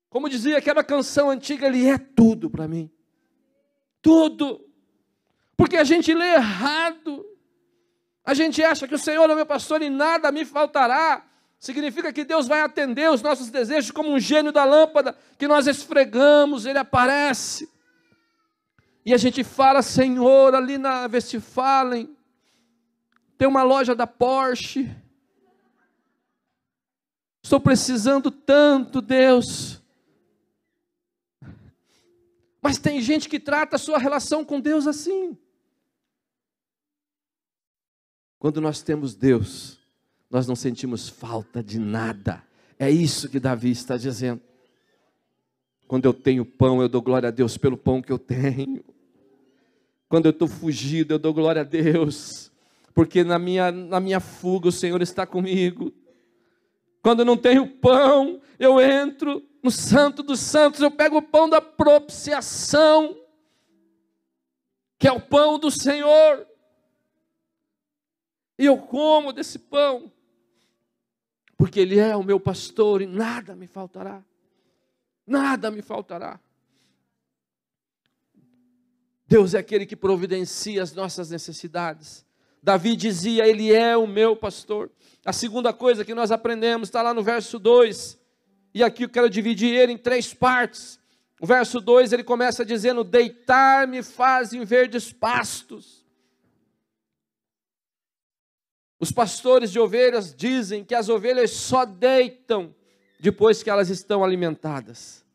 Como 0.10 0.27
dizia 0.27 0.58
aquela 0.58 0.84
canção 0.84 1.29
antiga, 1.29 1.67
Ele 1.67 1.88
é 1.88 1.97
tudo 1.97 2.49
para 2.49 2.67
mim, 2.67 2.91
tudo, 4.01 4.67
porque 5.55 5.77
a 5.77 5.84
gente 5.84 6.13
lê 6.13 6.34
errado, 6.34 7.23
a 8.25 8.34
gente 8.34 8.63
acha 8.63 8.88
que 8.88 8.95
o 8.95 8.99
Senhor 8.99 9.29
é 9.29 9.36
meu 9.36 9.45
pastor 9.45 9.82
e 9.82 9.89
nada 9.89 10.32
me 10.32 10.45
faltará. 10.45 11.29
Significa 11.60 12.13
que 12.13 12.24
Deus 12.24 12.48
vai 12.48 12.62
atender 12.62 13.12
os 13.12 13.22
nossos 13.22 13.50
desejos 13.50 13.91
como 13.91 14.12
um 14.13 14.19
gênio 14.19 14.52
da 14.52 14.63
lâmpada 14.63 15.17
que 15.38 15.48
nós 15.48 15.67
esfregamos, 15.67 16.65
ele 16.65 16.80
aparece. 16.80 17.69
E 19.06 19.13
a 19.13 19.17
gente 19.17 19.43
fala, 19.43 19.82
Senhor, 19.82 20.56
ali 20.56 20.78
na 20.78 21.06
Westfalen, 21.08 22.15
tem 23.38 23.48
uma 23.48 23.63
loja 23.63 23.93
da 23.93 24.08
Porsche. 24.08 24.89
Estou 27.43 27.60
precisando 27.60 28.32
tanto, 28.32 29.02
Deus. 29.02 29.82
Mas 32.62 32.78
tem 32.78 33.02
gente 33.02 33.28
que 33.28 33.39
trata 33.39 33.76
a 33.76 33.80
sua 33.80 33.98
relação 33.98 34.45
com 34.45 34.62
Deus 34.62 34.88
assim. 34.88 35.38
Quando 38.38 38.62
nós 38.62 38.82
temos 38.82 39.15
Deus, 39.15 39.79
nós 40.30 40.48
não 40.48 40.56
sentimos 40.56 41.10
falta 41.10 41.63
de 41.63 41.80
nada. 41.80 42.44
É 42.78 42.89
isso 42.89 43.28
que 43.28 43.39
Davi 43.39 43.72
está 43.72 43.98
dizendo. 43.98 44.42
Quando 45.88 46.06
eu 46.06 46.13
tenho 46.13 46.46
pão, 46.46 46.82
eu 46.82 46.88
dou 46.88 47.02
glória 47.02 47.30
a 47.30 47.32
Deus 47.32 47.58
pelo 47.58 47.76
pão 47.76 48.02
que 48.02 48.12
eu 48.12 48.20
tenho. 48.20 48.84
Quando 50.08 50.28
eu 50.28 50.32
estou 50.32 50.48
fugido, 50.48 51.13
eu 51.13 51.20
dou 51.20 51.34
glória 51.34 51.62
a 51.62 51.65
Deus, 51.65 52.52
porque 52.94 53.24
na 53.24 53.39
minha, 53.39 53.72
na 53.72 54.00
minha 54.00 54.20
fuga 54.20 54.68
o 54.68 54.72
Senhor 54.72 55.02
está 55.02 55.26
comigo. 55.26 55.92
Quando 57.02 57.20
eu 57.20 57.26
não 57.26 57.38
tenho 57.38 57.68
pão, 57.68 58.39
eu 58.60 58.80
entro 58.80 59.44
no 59.63 59.72
Santo 59.72 60.22
dos 60.22 60.39
Santos, 60.39 60.82
eu 60.82 60.92
pego 60.92 61.18
o 61.18 61.22
pão 61.22 61.50
da 61.50 61.62
propiciação, 61.62 63.18
que 64.98 65.08
é 65.08 65.12
o 65.12 65.22
pão 65.22 65.58
do 65.58 65.72
Senhor, 65.72 66.46
e 68.58 68.65
eu 68.65 68.78
como 68.78 69.32
desse 69.32 69.58
pão 69.58 70.12
porque 71.60 71.82
Ele 71.82 72.00
é 72.00 72.15
o 72.15 72.24
meu 72.24 72.39
pastor 72.39 73.02
e 73.02 73.06
nada 73.06 73.54
me 73.54 73.67
faltará. 73.67 74.24
Nada 75.28 75.69
me 75.69 75.82
faltará. 75.82 76.39
Deus 79.28 79.54
é 79.54 79.58
aquele 79.58 79.86
que 79.86 79.95
providencia 79.95 80.82
as 80.82 80.93
nossas 80.93 81.30
necessidades. 81.30 82.26
Davi 82.63 82.95
dizia: 82.95 83.45
Ele 83.45 83.74
é 83.74 83.98
o 83.98 84.08
meu 84.08 84.38
pastor. 84.38 84.89
A 85.26 85.34
segunda 85.34 85.74
coisa 85.74 86.06
que 86.06 86.15
nós 86.15 86.32
aprendemos 86.32 86.88
está 86.88 87.02
lá 87.02 87.13
no 87.13 87.22
verso 87.22 87.60
2, 87.60 88.17
e 88.74 88.82
aqui 88.82 89.04
eu 89.04 89.10
quero 89.10 89.30
dividir 89.30 89.76
ele 89.76 89.91
em 89.91 89.98
três 89.98 90.34
partes. 90.34 90.98
O 91.41 91.45
verso 91.45 91.82
2 91.82 92.13
ele 92.13 92.24
começa 92.24 92.63
dizendo: 92.63 93.04
Deitar-me 93.04 94.02
faz 94.02 94.54
em 94.54 94.63
verdes 94.63 95.12
pastos. 95.12 95.98
Os 98.99 99.12
pastores 99.12 99.71
de 99.71 99.79
ovelhas 99.79 100.35
dizem 100.35 100.83
que 100.83 100.93
as 100.93 101.07
ovelhas 101.07 101.51
só 101.51 101.85
deitam 101.85 102.75
depois 103.19 103.63
que 103.63 103.69
elas 103.69 103.89
estão 103.89 104.23
alimentadas. 104.23 105.25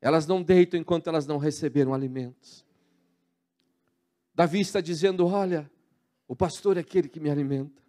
Elas 0.00 0.26
não 0.26 0.42
deitam 0.42 0.80
enquanto 0.80 1.08
elas 1.08 1.26
não 1.26 1.36
receberam 1.36 1.92
alimentos. 1.92 2.64
Davi 4.34 4.60
está 4.60 4.80
dizendo: 4.80 5.26
Olha, 5.26 5.70
o 6.26 6.34
pastor 6.34 6.76
é 6.76 6.80
aquele 6.80 7.08
que 7.08 7.20
me 7.20 7.30
alimenta, 7.30 7.82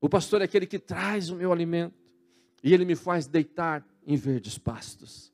o 0.00 0.08
pastor 0.08 0.40
é 0.40 0.44
aquele 0.44 0.66
que 0.66 0.78
traz 0.78 1.30
o 1.30 1.36
meu 1.36 1.52
alimento, 1.52 1.94
e 2.62 2.72
ele 2.72 2.84
me 2.84 2.96
faz 2.96 3.26
deitar 3.26 3.86
em 4.06 4.16
verdes 4.16 4.58
pastos. 4.58 5.32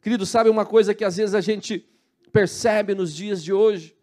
Querido, 0.00 0.24
sabe 0.24 0.48
uma 0.48 0.64
coisa 0.64 0.94
que 0.94 1.04
às 1.04 1.16
vezes 1.16 1.34
a 1.34 1.40
gente 1.40 1.86
percebe 2.32 2.94
nos 2.94 3.14
dias 3.14 3.42
de 3.42 3.52
hoje? 3.52 3.96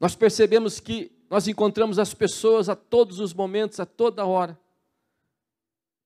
Nós 0.00 0.14
percebemos 0.14 0.80
que 0.80 1.13
nós 1.34 1.48
encontramos 1.48 1.98
as 1.98 2.14
pessoas 2.14 2.68
a 2.68 2.76
todos 2.76 3.18
os 3.18 3.34
momentos, 3.34 3.80
a 3.80 3.84
toda 3.84 4.24
hora. 4.24 4.56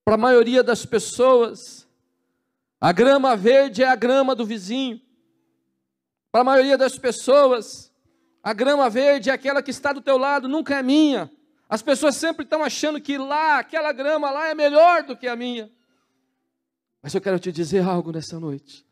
Para 0.02 0.14
a 0.14 0.16
maioria 0.16 0.62
das 0.62 0.86
pessoas, 0.86 1.86
a 2.80 2.92
grama 2.92 3.36
verde 3.36 3.82
é 3.82 3.86
a 3.86 3.94
grama 3.94 4.34
do 4.34 4.46
vizinho. 4.46 4.98
Para 6.32 6.40
a 6.40 6.44
maioria 6.44 6.78
das 6.78 6.98
pessoas, 6.98 7.92
a 8.42 8.54
grama 8.54 8.88
verde 8.88 9.28
é 9.28 9.32
aquela 9.34 9.62
que 9.62 9.70
está 9.70 9.92
do 9.92 10.00
teu 10.00 10.16
lado, 10.16 10.48
nunca 10.48 10.78
é 10.78 10.82
minha. 10.82 11.30
As 11.68 11.82
pessoas 11.82 12.16
sempre 12.16 12.44
estão 12.44 12.64
achando 12.64 12.98
que 12.98 13.18
lá, 13.18 13.58
aquela 13.58 13.92
grama 13.92 14.30
lá 14.30 14.48
é 14.48 14.54
melhor 14.54 15.02
do 15.02 15.14
que 15.14 15.28
a 15.28 15.36
minha. 15.36 15.70
Mas 17.02 17.14
eu 17.14 17.20
quero 17.20 17.38
te 17.38 17.52
dizer 17.52 17.84
algo 17.84 18.12
nessa 18.12 18.40
noite. 18.40 18.87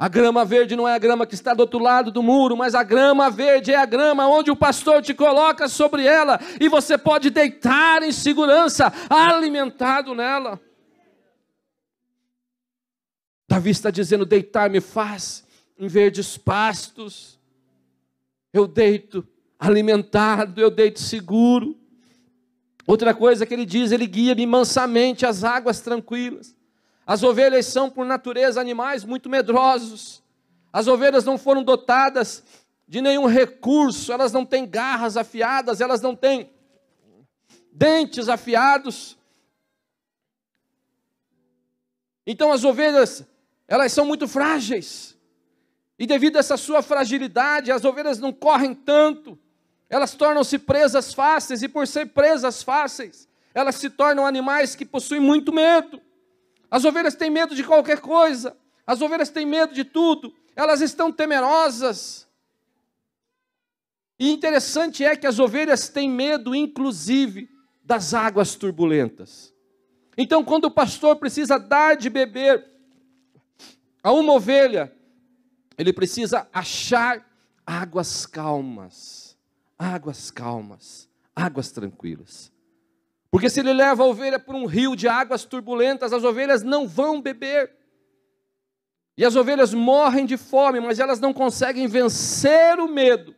A 0.00 0.08
grama 0.08 0.46
verde 0.46 0.74
não 0.74 0.88
é 0.88 0.94
a 0.94 0.98
grama 0.98 1.26
que 1.26 1.34
está 1.34 1.52
do 1.52 1.60
outro 1.60 1.78
lado 1.78 2.10
do 2.10 2.22
muro, 2.22 2.56
mas 2.56 2.74
a 2.74 2.82
grama 2.82 3.28
verde 3.28 3.70
é 3.70 3.76
a 3.76 3.84
grama 3.84 4.26
onde 4.26 4.50
o 4.50 4.56
pastor 4.56 5.02
te 5.02 5.12
coloca 5.12 5.68
sobre 5.68 6.06
ela 6.06 6.40
e 6.58 6.70
você 6.70 6.96
pode 6.96 7.28
deitar 7.28 8.02
em 8.02 8.10
segurança, 8.10 8.90
alimentado 9.10 10.14
nela. 10.14 10.58
Davi 13.46 13.68
está 13.68 13.90
dizendo: 13.90 14.24
deitar-me 14.24 14.80
faz 14.80 15.44
em 15.78 15.86
verdes 15.86 16.38
pastos. 16.38 17.38
Eu 18.54 18.66
deito 18.66 19.28
alimentado, 19.58 20.62
eu 20.62 20.70
deito 20.70 20.98
seguro. 20.98 21.78
Outra 22.86 23.12
coisa 23.12 23.44
que 23.44 23.52
ele 23.52 23.66
diz, 23.66 23.92
ele 23.92 24.06
guia-me 24.06 24.46
mansamente 24.46 25.26
às 25.26 25.44
águas 25.44 25.82
tranquilas. 25.82 26.56
As 27.06 27.22
ovelhas 27.22 27.66
são, 27.66 27.90
por 27.90 28.06
natureza, 28.06 28.60
animais 28.60 29.04
muito 29.04 29.28
medrosos. 29.28 30.22
As 30.72 30.86
ovelhas 30.86 31.24
não 31.24 31.36
foram 31.36 31.62
dotadas 31.62 32.44
de 32.86 33.00
nenhum 33.00 33.26
recurso, 33.26 34.12
elas 34.12 34.32
não 34.32 34.44
têm 34.44 34.66
garras 34.68 35.16
afiadas, 35.16 35.80
elas 35.80 36.00
não 36.00 36.14
têm 36.14 36.50
dentes 37.72 38.28
afiados. 38.28 39.16
Então 42.26 42.52
as 42.52 42.64
ovelhas, 42.64 43.24
elas 43.66 43.92
são 43.92 44.04
muito 44.04 44.28
frágeis. 44.28 45.16
E 45.98 46.06
devido 46.06 46.36
a 46.36 46.40
essa 46.40 46.56
sua 46.56 46.82
fragilidade, 46.82 47.70
as 47.70 47.84
ovelhas 47.84 48.18
não 48.18 48.32
correm 48.32 48.74
tanto. 48.74 49.38
Elas 49.88 50.14
tornam-se 50.14 50.58
presas 50.58 51.12
fáceis 51.12 51.62
e 51.62 51.68
por 51.68 51.86
ser 51.86 52.06
presas 52.06 52.62
fáceis, 52.62 53.28
elas 53.52 53.74
se 53.74 53.90
tornam 53.90 54.24
animais 54.24 54.76
que 54.76 54.86
possuem 54.86 55.20
muito 55.20 55.52
medo. 55.52 56.00
As 56.70 56.84
ovelhas 56.84 57.14
têm 57.14 57.30
medo 57.30 57.54
de 57.54 57.64
qualquer 57.64 58.00
coisa, 58.00 58.56
as 58.86 59.00
ovelhas 59.02 59.28
têm 59.30 59.44
medo 59.44 59.74
de 59.74 59.84
tudo, 59.84 60.34
elas 60.54 60.80
estão 60.80 61.10
temerosas. 61.10 62.28
E 64.18 64.30
interessante 64.30 65.04
é 65.04 65.16
que 65.16 65.26
as 65.26 65.38
ovelhas 65.38 65.88
têm 65.88 66.08
medo, 66.08 66.54
inclusive, 66.54 67.50
das 67.82 68.14
águas 68.14 68.54
turbulentas. 68.54 69.52
Então, 70.16 70.44
quando 70.44 70.66
o 70.66 70.70
pastor 70.70 71.16
precisa 71.16 71.58
dar 71.58 71.96
de 71.96 72.10
beber 72.10 72.64
a 74.02 74.12
uma 74.12 74.34
ovelha, 74.34 74.94
ele 75.76 75.92
precisa 75.92 76.46
achar 76.52 77.26
águas 77.66 78.26
calmas, 78.26 79.36
águas 79.78 80.30
calmas, 80.30 81.08
águas 81.34 81.70
tranquilas. 81.72 82.52
Porque 83.30 83.48
se 83.48 83.60
ele 83.60 83.72
leva 83.72 84.02
a 84.02 84.06
ovelha 84.06 84.40
por 84.40 84.54
um 84.54 84.66
rio 84.66 84.96
de 84.96 85.06
águas 85.06 85.44
turbulentas, 85.44 86.12
as 86.12 86.24
ovelhas 86.24 86.62
não 86.62 86.88
vão 86.88 87.22
beber. 87.22 87.72
E 89.16 89.24
as 89.24 89.36
ovelhas 89.36 89.72
morrem 89.72 90.26
de 90.26 90.36
fome, 90.36 90.80
mas 90.80 90.98
elas 90.98 91.20
não 91.20 91.32
conseguem 91.32 91.86
vencer 91.86 92.78
o 92.80 92.88
medo 92.88 93.36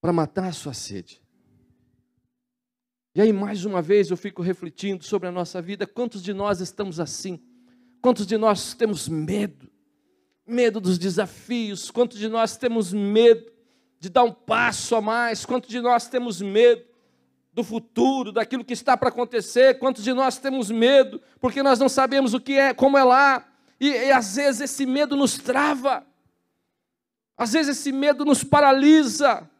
para 0.00 0.12
matar 0.12 0.48
a 0.48 0.52
sua 0.52 0.74
sede. 0.74 1.22
E 3.14 3.20
aí, 3.20 3.32
mais 3.32 3.64
uma 3.64 3.80
vez, 3.80 4.10
eu 4.10 4.16
fico 4.16 4.42
refletindo 4.42 5.04
sobre 5.04 5.28
a 5.28 5.32
nossa 5.32 5.62
vida. 5.62 5.86
Quantos 5.86 6.22
de 6.22 6.34
nós 6.34 6.60
estamos 6.60 6.98
assim? 6.98 7.40
Quantos 8.02 8.26
de 8.26 8.36
nós 8.36 8.74
temos 8.74 9.08
medo? 9.08 9.70
Medo 10.46 10.80
dos 10.80 10.98
desafios? 10.98 11.90
Quantos 11.90 12.18
de 12.18 12.28
nós 12.28 12.56
temos 12.56 12.92
medo 12.92 13.50
de 13.98 14.08
dar 14.08 14.24
um 14.24 14.32
passo 14.32 14.94
a 14.96 15.00
mais? 15.00 15.46
Quantos 15.46 15.70
de 15.70 15.80
nós 15.80 16.08
temos 16.08 16.40
medo 16.42 16.95
do 17.56 17.64
futuro, 17.64 18.30
daquilo 18.30 18.62
que 18.62 18.74
está 18.74 18.98
para 18.98 19.08
acontecer? 19.08 19.78
Quantos 19.78 20.04
de 20.04 20.12
nós 20.12 20.36
temos 20.36 20.70
medo 20.70 21.22
porque 21.40 21.62
nós 21.62 21.78
não 21.78 21.88
sabemos 21.88 22.34
o 22.34 22.40
que 22.40 22.52
é, 22.52 22.74
como 22.74 22.98
é 22.98 23.02
lá? 23.02 23.48
E, 23.80 23.88
e 23.88 24.12
às 24.12 24.36
vezes 24.36 24.60
esse 24.60 24.84
medo 24.84 25.16
nos 25.16 25.38
trava, 25.38 26.06
às 27.34 27.54
vezes 27.54 27.78
esse 27.78 27.90
medo 27.90 28.26
nos 28.26 28.44
paralisa. 28.44 29.50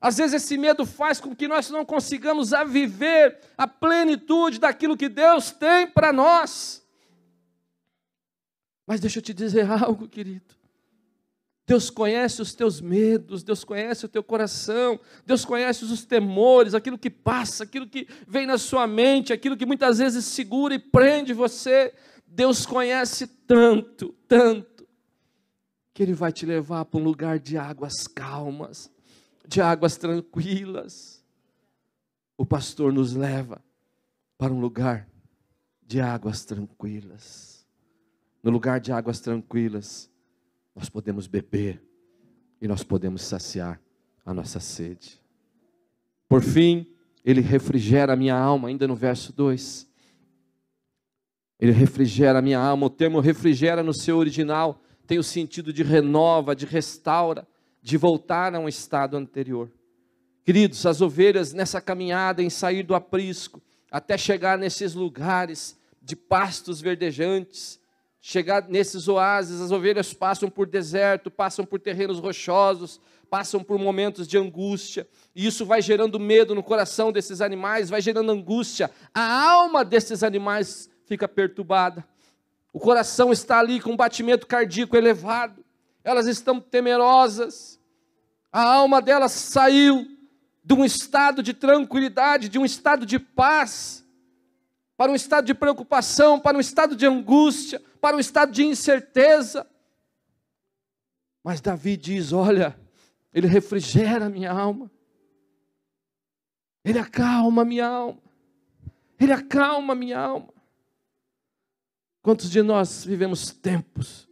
Às 0.00 0.16
vezes 0.16 0.42
esse 0.42 0.56
medo 0.56 0.86
faz 0.86 1.20
com 1.20 1.36
que 1.36 1.46
nós 1.46 1.68
não 1.68 1.84
consigamos 1.84 2.54
a 2.54 2.64
viver 2.64 3.38
a 3.56 3.68
plenitude 3.68 4.58
daquilo 4.58 4.96
que 4.96 5.10
Deus 5.10 5.50
tem 5.50 5.86
para 5.86 6.10
nós. 6.10 6.82
Mas 8.86 8.98
deixa 8.98 9.18
eu 9.18 9.22
te 9.22 9.34
dizer 9.34 9.68
algo, 9.70 10.08
querido. 10.08 10.59
Deus 11.70 11.88
conhece 11.88 12.42
os 12.42 12.52
teus 12.52 12.80
medos, 12.80 13.44
Deus 13.44 13.62
conhece 13.62 14.04
o 14.04 14.08
teu 14.08 14.24
coração, 14.24 14.98
Deus 15.24 15.44
conhece 15.44 15.84
os 15.84 16.04
temores, 16.04 16.74
aquilo 16.74 16.98
que 16.98 17.08
passa, 17.08 17.62
aquilo 17.62 17.86
que 17.86 18.08
vem 18.26 18.44
na 18.44 18.58
sua 18.58 18.88
mente, 18.88 19.32
aquilo 19.32 19.56
que 19.56 19.64
muitas 19.64 19.98
vezes 19.98 20.24
segura 20.24 20.74
e 20.74 20.80
prende 20.80 21.32
você. 21.32 21.94
Deus 22.26 22.66
conhece 22.66 23.28
tanto, 23.46 24.12
tanto, 24.26 24.84
que 25.94 26.02
Ele 26.02 26.12
vai 26.12 26.32
te 26.32 26.44
levar 26.44 26.86
para 26.86 26.98
um 26.98 27.04
lugar 27.04 27.38
de 27.38 27.56
águas 27.56 28.08
calmas 28.08 28.90
de 29.46 29.60
águas 29.60 29.96
tranquilas. 29.96 31.24
O 32.36 32.44
pastor 32.44 32.92
nos 32.92 33.14
leva 33.14 33.62
para 34.36 34.52
um 34.52 34.60
lugar 34.60 35.08
de 35.86 36.00
águas 36.00 36.44
tranquilas. 36.44 37.64
No 38.42 38.50
lugar 38.50 38.80
de 38.80 38.90
águas 38.90 39.20
tranquilas, 39.20 40.10
nós 40.74 40.88
podemos 40.88 41.26
beber 41.26 41.82
e 42.60 42.68
nós 42.68 42.82
podemos 42.82 43.22
saciar 43.22 43.80
a 44.24 44.34
nossa 44.34 44.60
sede. 44.60 45.20
Por 46.28 46.42
fim, 46.42 46.86
ele 47.24 47.40
refrigera 47.40 48.12
a 48.12 48.16
minha 48.16 48.36
alma, 48.36 48.68
ainda 48.68 48.86
no 48.86 48.94
verso 48.94 49.32
2. 49.32 49.88
Ele 51.58 51.72
refrigera 51.72 52.38
a 52.38 52.42
minha 52.42 52.58
alma. 52.58 52.86
O 52.86 52.90
termo 52.90 53.20
refrigera 53.20 53.82
no 53.82 53.92
seu 53.92 54.16
original 54.16 54.80
tem 55.06 55.18
o 55.18 55.24
sentido 55.24 55.72
de 55.72 55.82
renova, 55.82 56.54
de 56.54 56.64
restaura 56.64 57.44
de 57.82 57.96
voltar 57.96 58.54
a 58.54 58.60
um 58.60 58.68
estado 58.68 59.16
anterior. 59.16 59.68
Queridos, 60.44 60.86
as 60.86 61.00
ovelhas 61.00 61.52
nessa 61.52 61.80
caminhada 61.80 62.42
em 62.42 62.48
sair 62.48 62.84
do 62.84 62.94
aprisco, 62.94 63.60
até 63.90 64.16
chegar 64.16 64.56
nesses 64.56 64.94
lugares 64.94 65.76
de 66.00 66.14
pastos 66.14 66.80
verdejantes, 66.80 67.79
chegar 68.20 68.68
nesses 68.68 69.08
oásis, 69.08 69.60
as 69.60 69.72
ovelhas 69.72 70.12
passam 70.12 70.50
por 70.50 70.66
deserto, 70.66 71.30
passam 71.30 71.64
por 71.64 71.80
terrenos 71.80 72.18
rochosos, 72.18 73.00
passam 73.30 73.62
por 73.62 73.78
momentos 73.78 74.26
de 74.26 74.36
angústia, 74.36 75.08
e 75.34 75.46
isso 75.46 75.64
vai 75.64 75.80
gerando 75.80 76.18
medo 76.18 76.54
no 76.54 76.62
coração 76.62 77.12
desses 77.12 77.40
animais, 77.40 77.88
vai 77.88 78.00
gerando 78.00 78.32
angústia, 78.32 78.90
a 79.14 79.50
alma 79.50 79.84
desses 79.84 80.22
animais 80.22 80.90
fica 81.06 81.26
perturbada, 81.26 82.04
o 82.72 82.78
coração 82.78 83.32
está 83.32 83.58
ali 83.58 83.80
com 83.80 83.92
um 83.92 83.96
batimento 83.96 84.46
cardíaco 84.46 84.96
elevado, 84.96 85.64
elas 86.04 86.26
estão 86.26 86.60
temerosas, 86.60 87.80
a 88.52 88.62
alma 88.62 89.00
delas 89.00 89.32
saiu 89.32 90.06
de 90.62 90.74
um 90.74 90.84
estado 90.84 91.42
de 91.42 91.54
tranquilidade, 91.54 92.48
de 92.48 92.58
um 92.58 92.64
estado 92.64 93.06
de 93.06 93.18
paz, 93.18 93.99
para 95.00 95.10
um 95.10 95.14
estado 95.14 95.46
de 95.46 95.54
preocupação, 95.54 96.38
para 96.38 96.58
um 96.58 96.60
estado 96.60 96.94
de 96.94 97.06
angústia, 97.06 97.80
para 98.02 98.14
um 98.14 98.20
estado 98.20 98.52
de 98.52 98.62
incerteza. 98.62 99.66
Mas 101.42 101.58
Davi 101.58 101.96
diz: 101.96 102.34
Olha, 102.34 102.78
ele 103.32 103.46
refrigera 103.46 104.28
minha 104.28 104.52
alma, 104.52 104.90
ele 106.84 106.98
acalma 106.98 107.64
minha 107.64 107.86
alma, 107.86 108.20
ele 109.18 109.32
acalma 109.32 109.94
minha 109.94 110.18
alma. 110.18 110.52
Quantos 112.20 112.50
de 112.50 112.60
nós 112.60 113.02
vivemos 113.02 113.52
tempos 113.52 114.28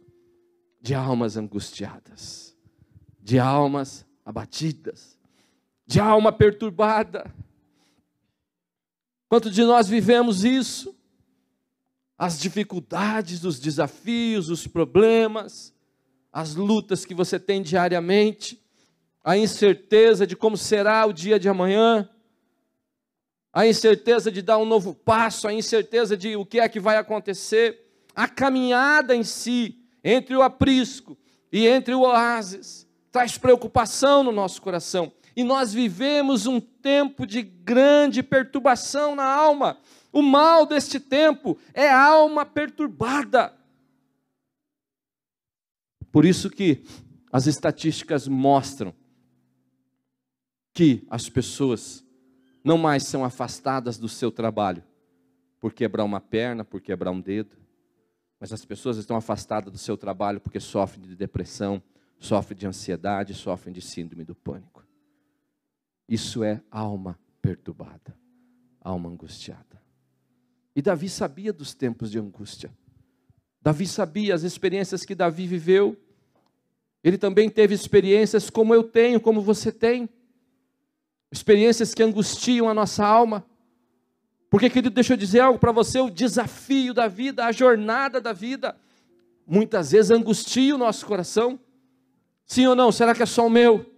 de 0.79 0.93
almas 0.93 1.35
angustiadas, 1.35 2.55
de 3.19 3.39
almas 3.39 4.05
abatidas, 4.23 5.17
de 5.87 5.99
alma 5.99 6.31
perturbada. 6.31 7.33
Quanto 9.29 9.51
de 9.51 9.63
nós 9.63 9.87
vivemos 9.87 10.43
isso? 10.43 10.95
As 12.17 12.39
dificuldades, 12.39 13.45
os 13.45 13.59
desafios, 13.59 14.49
os 14.49 14.65
problemas, 14.65 15.71
as 16.33 16.55
lutas 16.55 17.05
que 17.05 17.13
você 17.13 17.39
tem 17.39 17.61
diariamente, 17.61 18.59
a 19.23 19.37
incerteza 19.37 20.25
de 20.25 20.35
como 20.35 20.57
será 20.57 21.05
o 21.05 21.13
dia 21.13 21.39
de 21.39 21.47
amanhã, 21.47 22.09
a 23.53 23.67
incerteza 23.67 24.31
de 24.31 24.41
dar 24.41 24.57
um 24.57 24.65
novo 24.65 24.95
passo, 24.95 25.47
a 25.47 25.53
incerteza 25.53 26.17
de 26.17 26.35
o 26.35 26.43
que 26.43 26.59
é 26.59 26.67
que 26.67 26.79
vai 26.79 26.97
acontecer, 26.97 27.87
a 28.15 28.27
caminhada 28.27 29.15
em 29.15 29.23
si, 29.23 29.79
entre 30.03 30.35
o 30.35 30.41
aprisco 30.41 31.15
e 31.51 31.67
entre 31.67 31.93
o 31.93 32.01
oásis, 32.01 32.87
traz 33.11 33.37
preocupação 33.37 34.23
no 34.23 34.31
nosso 34.31 34.59
coração. 34.59 35.11
E 35.39 35.43
nós 35.45 35.73
vivemos 35.73 36.47
um 36.47 36.59
tempo 36.59 37.25
de 37.25 37.41
grande 37.41 38.21
perturbação 38.21 39.15
na 39.15 39.23
alma. 39.23 39.77
O 40.11 40.21
mal 40.21 40.65
deste 40.65 40.99
tempo 40.99 41.57
é 41.73 41.87
a 41.87 42.07
alma 42.07 42.45
perturbada. 42.45 43.57
Por 46.11 46.25
isso 46.25 46.49
que 46.49 46.83
as 47.31 47.47
estatísticas 47.47 48.27
mostram 48.27 48.93
que 50.73 51.07
as 51.09 51.29
pessoas 51.29 52.03
não 52.61 52.77
mais 52.77 53.03
são 53.03 53.23
afastadas 53.23 53.97
do 53.97 54.09
seu 54.09 54.33
trabalho 54.33 54.83
por 55.57 55.71
quebrar 55.71 56.03
uma 56.03 56.19
perna, 56.19 56.65
por 56.65 56.81
quebrar 56.81 57.11
um 57.11 57.21
dedo, 57.21 57.55
mas 58.41 58.51
as 58.51 58.65
pessoas 58.65 58.97
estão 58.97 59.15
afastadas 59.15 59.71
do 59.71 59.79
seu 59.79 59.95
trabalho 59.95 60.41
porque 60.41 60.59
sofrem 60.59 61.07
de 61.07 61.15
depressão, 61.15 61.81
sofrem 62.19 62.57
de 62.59 62.67
ansiedade, 62.67 63.33
sofrem 63.33 63.73
de 63.73 63.81
síndrome 63.81 64.25
do 64.25 64.35
pânico. 64.35 64.78
Isso 66.09 66.43
é 66.43 66.59
alma 66.71 67.19
perturbada, 67.39 68.17
alma 68.81 69.07
angustiada. 69.07 69.79
E 70.75 70.81
Davi 70.81 71.07
sabia 71.07 71.53
dos 71.53 71.75
tempos 71.75 72.09
de 72.09 72.17
angústia. 72.17 72.71
Davi 73.61 73.85
sabia 73.85 74.33
as 74.33 74.41
experiências 74.41 75.05
que 75.05 75.13
Davi 75.13 75.45
viveu. 75.45 75.95
Ele 77.03 77.17
também 77.17 77.47
teve 77.47 77.75
experiências 77.75 78.49
como 78.49 78.73
eu 78.73 78.83
tenho, 78.83 79.21
como 79.21 79.39
você 79.39 79.71
tem. 79.71 80.09
Experiências 81.31 81.93
que 81.93 82.01
angustiam 82.01 82.67
a 82.67 82.73
nossa 82.73 83.05
alma. 83.05 83.45
Porque, 84.49 84.67
querido, 84.67 84.89
deixa 84.89 85.13
eu 85.13 85.17
dizer 85.17 85.41
algo 85.41 85.59
para 85.59 85.71
você: 85.71 85.99
o 85.99 86.09
desafio 86.09 86.91
da 86.91 87.07
vida, 87.07 87.45
a 87.45 87.51
jornada 87.51 88.19
da 88.19 88.33
vida, 88.33 88.75
muitas 89.45 89.91
vezes 89.91 90.09
angustia 90.09 90.73
o 90.73 90.77
nosso 90.77 91.05
coração. 91.05 91.59
Sim 92.45 92.65
ou 92.65 92.75
não? 92.75 92.91
Será 92.91 93.13
que 93.13 93.21
é 93.21 93.27
só 93.27 93.45
o 93.45 93.49
meu? 93.49 93.88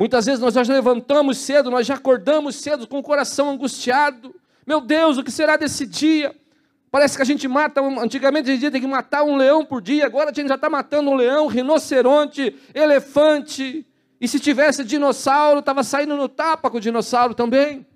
Muitas 0.00 0.24
vezes 0.24 0.40
nós 0.40 0.54
já 0.54 0.62
levantamos 0.62 1.36
cedo, 1.36 1.70
nós 1.70 1.86
já 1.86 1.92
acordamos 1.92 2.56
cedo 2.56 2.88
com 2.88 3.00
o 3.00 3.02
coração 3.02 3.50
angustiado. 3.50 4.34
Meu 4.66 4.80
Deus, 4.80 5.18
o 5.18 5.22
que 5.22 5.30
será 5.30 5.58
desse 5.58 5.84
dia? 5.84 6.34
Parece 6.90 7.16
que 7.16 7.22
a 7.22 7.26
gente 7.26 7.46
mata, 7.46 7.82
antigamente 7.82 8.48
a 8.48 8.54
gente 8.54 8.70
tinha 8.70 8.80
que 8.80 8.86
matar 8.86 9.24
um 9.24 9.36
leão 9.36 9.62
por 9.62 9.82
dia, 9.82 10.06
agora 10.06 10.30
a 10.30 10.32
gente 10.32 10.48
já 10.48 10.54
está 10.54 10.70
matando 10.70 11.10
um 11.10 11.14
leão, 11.14 11.48
rinoceronte, 11.48 12.56
elefante. 12.74 13.86
E 14.18 14.26
se 14.26 14.40
tivesse 14.40 14.84
dinossauro, 14.84 15.60
estava 15.60 15.84
saindo 15.84 16.16
no 16.16 16.30
tapa 16.30 16.70
com 16.70 16.78
o 16.78 16.80
dinossauro 16.80 17.34
também. 17.34 17.86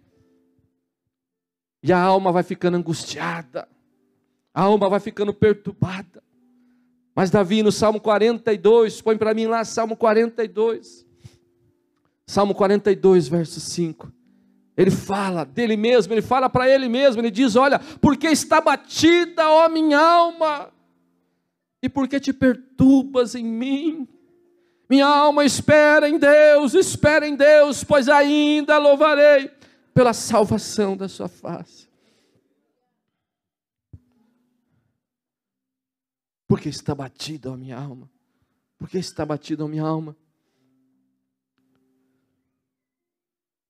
E 1.83 1.91
a 1.91 1.99
alma 1.99 2.31
vai 2.31 2.43
ficando 2.43 2.77
angustiada, 2.77 3.67
a 4.53 4.61
alma 4.61 4.91
vai 4.91 5.01
ficando 5.01 5.33
perturbada. 5.33 6.23
Mas 7.17 7.31
Davi, 7.31 7.63
no 7.63 7.73
Salmo 7.73 7.99
42, 7.99 9.01
põe 9.01 9.17
para 9.17 9.33
mim 9.33 9.47
lá, 9.47 9.65
Salmo 9.65 9.97
42. 9.97 11.04
Salmo 12.27 12.55
42, 12.55 13.29
verso 13.29 13.61
5. 13.61 14.13
Ele 14.77 14.91
fala 14.91 15.45
dele 15.45 15.77
mesmo, 15.77 16.13
ele 16.13 16.23
fala 16.23 16.51
para 16.51 16.69
ele 16.69 16.89
mesmo, 16.89 17.21
ele 17.21 17.31
diz: 17.31 17.55
Olha, 17.55 17.79
porque 17.79 18.27
está 18.27 18.61
batida, 18.61 19.49
ó 19.49 19.69
minha 19.69 19.99
alma, 19.99 20.73
E 21.83 21.89
por 21.89 22.09
que 22.09 22.19
te 22.19 22.33
perturbas 22.33 23.35
em 23.35 23.45
mim? 23.45 24.09
Minha 24.89 25.07
alma 25.07 25.45
espera 25.45 26.09
em 26.09 26.19
Deus, 26.19 26.75
espera 26.75 27.27
em 27.27 27.37
Deus, 27.37 27.85
pois 27.85 28.09
ainda 28.09 28.79
louvarei 28.79 29.51
pela 29.95 30.13
salvação 30.13 30.97
da 30.97 31.09
sua 31.09 31.29
face. 31.29 31.89
Porque 36.47 36.69
está 36.69 36.95
batida 36.95 37.53
a 37.53 37.57
minha 37.57 37.77
alma. 37.77 38.11
Porque 38.79 38.99
está 38.99 39.25
batida 39.25 39.65
a 39.65 39.69
minha 39.69 39.85
alma. 39.85 40.17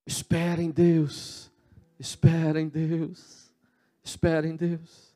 Espera 0.06 0.62
em 0.62 0.70
Deus. 0.70 1.50
Espera 1.98 2.60
em 2.60 2.68
Deus. 2.68 3.50
Espera 4.02 4.46
em 4.46 4.56
Deus. 4.56 5.14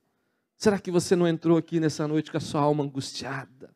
Será 0.57 0.79
que 0.79 0.91
você 0.91 1.15
não 1.15 1.29
entrou 1.29 1.57
aqui 1.57 1.79
nessa 1.79 2.09
noite 2.09 2.31
com 2.31 2.37
a 2.37 2.41
sua 2.41 2.61
alma 2.61 2.83
angustiada? 2.83 3.71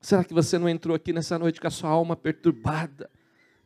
Será 0.00 0.22
que 0.22 0.32
você 0.32 0.58
não 0.58 0.68
entrou 0.68 0.94
aqui 0.94 1.12
nessa 1.12 1.38
noite 1.38 1.60
com 1.60 1.66
a 1.66 1.70
sua 1.70 1.90
alma 1.90 2.14
perturbada? 2.14 3.10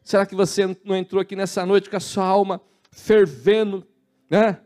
Será 0.03 0.25
que 0.25 0.35
você 0.35 0.67
não 0.85 0.97
entrou 0.97 1.21
aqui 1.21 1.37
nessa 1.37 1.67
noite 1.67 1.91
com 1.91 1.97
a 1.97 2.01
sua 2.01 2.25
alma 2.25 2.61
fervendo, 2.91 3.87
né? 4.31 4.61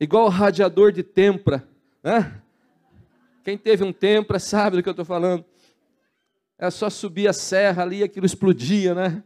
Igual 0.00 0.26
o 0.26 0.30
radiador 0.30 0.92
de 0.92 1.02
tempra, 1.02 1.68
né? 2.02 2.40
Quem 3.44 3.58
teve 3.58 3.84
um 3.84 3.92
tempra 3.92 4.38
sabe 4.38 4.76
do 4.76 4.82
que 4.82 4.88
eu 4.88 4.92
estou 4.92 5.04
falando. 5.04 5.44
É 6.58 6.70
só 6.70 6.88
subir 6.88 7.28
a 7.28 7.32
serra 7.32 7.82
ali 7.82 7.98
e 7.98 8.04
aquilo 8.04 8.24
explodia, 8.24 8.94
né? 8.94 9.22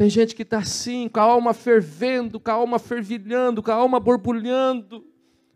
Tem 0.00 0.08
gente 0.08 0.34
que 0.34 0.44
está 0.44 0.60
assim, 0.60 1.10
com 1.10 1.20
a 1.20 1.24
alma 1.24 1.52
fervendo, 1.52 2.40
com 2.40 2.50
a 2.50 2.54
alma 2.54 2.78
fervilhando, 2.78 3.62
com 3.62 3.70
a 3.70 3.74
alma 3.74 4.00
borbulhando, 4.00 5.06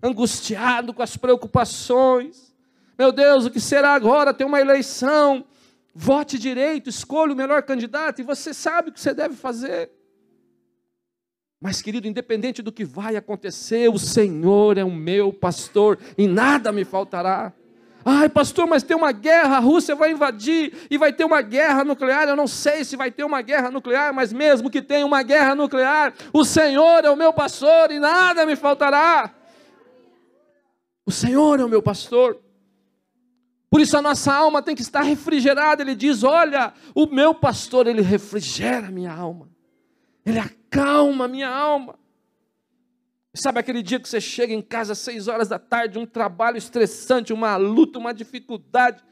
angustiado 0.03 0.93
com 0.93 1.03
as 1.03 1.17
preocupações. 1.17 2.55
Meu 2.99 3.11
Deus, 3.11 3.47
o 3.47 3.51
que 3.51 3.59
será 3.59 3.95
agora? 3.95 4.35
Tem 4.35 4.47
uma 4.47 4.61
eleição. 4.61 5.47
Vote 5.95 6.39
direito, 6.39 6.91
escolha 6.91 7.33
o 7.33 7.37
melhor 7.37 7.63
candidato 7.63 8.21
e 8.21 8.23
você 8.23 8.53
sabe 8.53 8.91
o 8.91 8.93
que 8.93 9.01
você 9.01 9.15
deve 9.15 9.35
fazer. 9.35 9.91
Mas, 11.59 11.81
querido, 11.81 12.07
independente 12.07 12.61
do 12.61 12.71
que 12.71 12.85
vai 12.85 13.17
acontecer, 13.17 13.89
o 13.89 13.99
Senhor 13.99 14.77
é 14.77 14.85
o 14.85 14.93
meu 14.93 15.33
pastor 15.33 15.99
e 16.19 16.29
nada 16.29 16.71
me 16.71 16.85
faltará. 16.85 17.51
Ai, 18.05 18.29
pastor, 18.29 18.67
mas 18.67 18.83
tem 18.83 18.95
uma 18.95 19.13
guerra, 19.13 19.57
a 19.57 19.61
Rússia 19.61 19.97
vai 19.97 20.11
invadir 20.11 20.87
e 20.91 20.99
vai 20.99 21.13
ter 21.13 21.25
uma 21.25 21.41
guerra 21.41 21.85
nuclear. 21.85 22.29
Eu 22.29 22.37
não 22.37 22.47
sei 22.47 22.85
se 22.85 22.97
vai 22.97 23.11
ter 23.11 23.25
uma 23.25 23.41
guerra 23.41 23.71
nuclear, 23.71 24.13
mas 24.13 24.33
mesmo 24.33 24.69
que 24.69 24.83
tenha 24.83 25.07
uma 25.07 25.23
guerra 25.23 25.55
nuclear, 25.55 26.13
o 26.33 26.45
Senhor 26.45 27.05
é 27.05 27.11
o 27.11 27.17
meu 27.17 27.33
pastor 27.33 27.91
e 27.91 27.99
nada 27.99 28.45
me 28.45 28.57
faltará. 28.57 29.33
O 31.07 31.11
Senhor 31.11 31.59
é 31.61 31.65
o 31.65 31.69
meu 31.69 31.83
pastor. 31.83 32.39
Por 33.71 33.81
isso 33.81 33.97
a 33.97 34.03
nossa 34.03 34.33
alma 34.33 34.63
tem 34.63 34.75
que 34.75 34.83
estar 34.83 35.03
refrigerada. 35.03 35.83
Ele 35.83 35.95
diz: 35.95 36.23
Olha, 36.23 36.73
o 36.95 37.07
meu 37.07 37.35
pastor, 37.35 37.87
ele 37.87 38.03
refrigera 38.03 38.87
a 38.87 38.91
minha 38.91 39.13
alma. 39.13 39.49
Ele 40.25 40.39
acalma 40.39 41.25
a 41.25 41.29
minha 41.29 41.49
alma. 41.49 41.99
Sabe 43.37 43.59
aquele 43.59 43.83
dia 43.83 43.99
que 43.99 44.09
você 44.09 44.21
chega 44.21 44.55
em 44.55 44.63
casa 44.63 44.93
às 44.93 44.99
seis 44.99 45.27
horas 45.27 45.49
da 45.49 45.59
tarde, 45.59 45.99
um 45.99 46.07
trabalho 46.07 46.57
estressante, 46.57 47.33
uma 47.33 47.57
luta, 47.57 47.99
uma 47.99 48.15
dificuldade. 48.15 49.03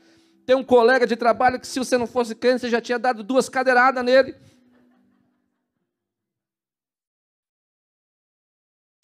Tem 0.47 0.55
um 0.55 0.62
colega 0.62 1.07
de 1.07 1.16
trabalho 1.16 1.59
que, 1.59 1.66
se 1.66 1.79
você 1.81 1.99
não 1.99 2.07
fosse 2.07 2.33
crente, 2.35 2.61
você 2.61 2.70
já 2.70 2.81
tinha 2.81 3.01
dado 3.01 3.25
duas 3.25 3.49
cadeiradas 3.49 4.05
nele. 4.05 4.37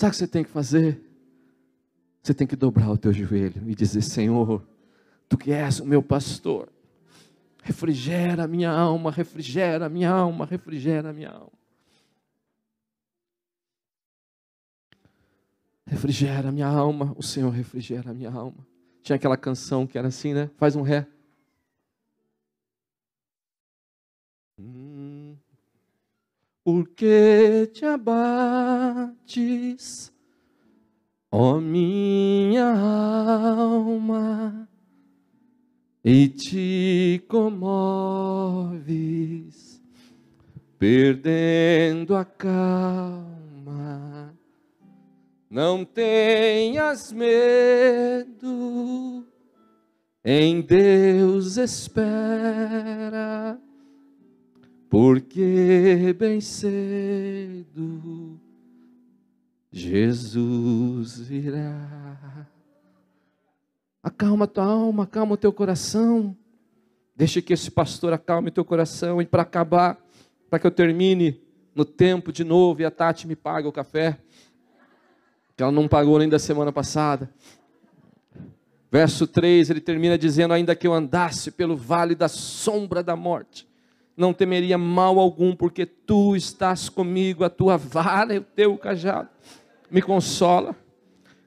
Sabe 0.01 0.11
o 0.11 0.13
que 0.13 0.17
você 0.17 0.29
tem 0.29 0.45
que 0.45 0.51
fazer? 0.51 1.01
Você 2.23 2.33
tem 2.33 2.47
que 2.47 2.55
dobrar 2.55 2.89
o 2.89 2.97
teu 2.97 3.13
joelho 3.13 3.69
e 3.69 3.75
dizer: 3.75 4.03
Senhor, 4.03 4.65
tu 5.29 5.37
que 5.37 5.51
és 5.51 5.81
o 5.81 5.87
meu 5.87 6.01
pastor, 6.01 6.69
refrigera 7.65 8.45
a 8.45 8.49
minha 8.49 8.71
alma, 8.71 9.11
refrigera 9.11 9.87
a 9.87 9.89
minha 9.89 10.11
alma, 10.11 10.47
refrigera 10.47 11.11
a 11.11 11.13
minha 11.13 11.31
alma. 11.31 11.58
Refrigera 15.89 16.53
minha 16.53 16.67
alma, 16.67 17.15
o 17.17 17.23
Senhor 17.23 17.49
refrigera 17.51 18.13
minha 18.13 18.31
alma. 18.31 18.67
Tinha 19.03 19.17
aquela 19.17 19.39
canção 19.39 19.87
que 19.87 19.97
era 19.97 20.09
assim, 20.09 20.35
né? 20.35 20.51
Faz 20.59 20.77
um 20.77 20.83
ré. 20.83 21.07
Hum, 24.59 25.35
Por 26.63 26.87
que 26.91 27.71
te 27.73 27.87
abates, 27.87 29.23
ó 31.33 31.59
minha 31.59 32.71
alma, 32.75 34.69
e 36.05 36.29
te 36.29 37.25
comoves, 37.29 38.83
perdendo 40.79 42.15
a 42.15 42.27
calma? 42.27 43.38
Não 45.51 45.85
tenhas 45.85 47.11
medo, 47.11 49.27
em 50.23 50.61
Deus 50.61 51.57
espera, 51.57 53.59
porque 54.91 56.15
bem 56.19 56.41
cedo 56.41 58.39
Jesus 59.73 61.21
virá. 61.21 62.47
Acalma 64.03 64.47
tua 64.47 64.65
alma, 64.65 65.05
acalma 65.05 65.35
o 65.35 65.37
teu 65.37 65.53
coração. 65.53 66.37
Deixa 67.15 67.41
que 67.41 67.53
esse 67.53 67.71
pastor 67.71 68.13
acalme 68.13 68.51
teu 68.51 68.65
coração. 68.65 69.21
E 69.21 69.27
para 69.27 69.43
acabar, 69.43 69.99
para 70.51 70.59
que 70.59 70.67
eu 70.67 70.71
termine 70.71 71.41
no 71.75 71.85
tempo 71.85 72.33
de 72.33 72.45
novo 72.45 72.81
e 72.81 72.85
a 72.85 72.91
Tati 72.91 73.27
me 73.27 73.37
paga 73.37 73.69
o 73.69 73.73
café 73.73 74.19
que 75.59 75.63
ela 75.65 75.73
não 75.73 75.89
pagou 75.89 76.21
nem 76.21 76.29
da 76.29 76.39
semana 76.39 76.71
passada. 76.71 77.29
Verso 78.93 79.27
3, 79.27 79.71
ele 79.71 79.81
termina 79.81 80.17
dizendo: 80.17 80.55
Ainda 80.55 80.77
que 80.77 80.87
eu 80.87 80.95
andasse 80.95 81.51
pelo 81.51 81.77
vale 81.77 82.15
da 82.15 82.29
sombra 82.29 83.03
da 83.03 83.17
morte, 83.17 83.69
não 84.17 84.33
temeria 84.33 84.79
mal 84.79 85.19
algum, 85.19 85.57
porque 85.57 85.85
tu 85.85 86.37
estás 86.37 86.89
comigo, 86.89 87.43
a 87.43 87.51
tua 87.51 87.77
vara 87.77 88.35
e 88.35 88.39
o 88.39 88.45
teu 88.45 88.79
cajado 88.79 89.31
me 89.91 90.01
consola. 90.01 90.77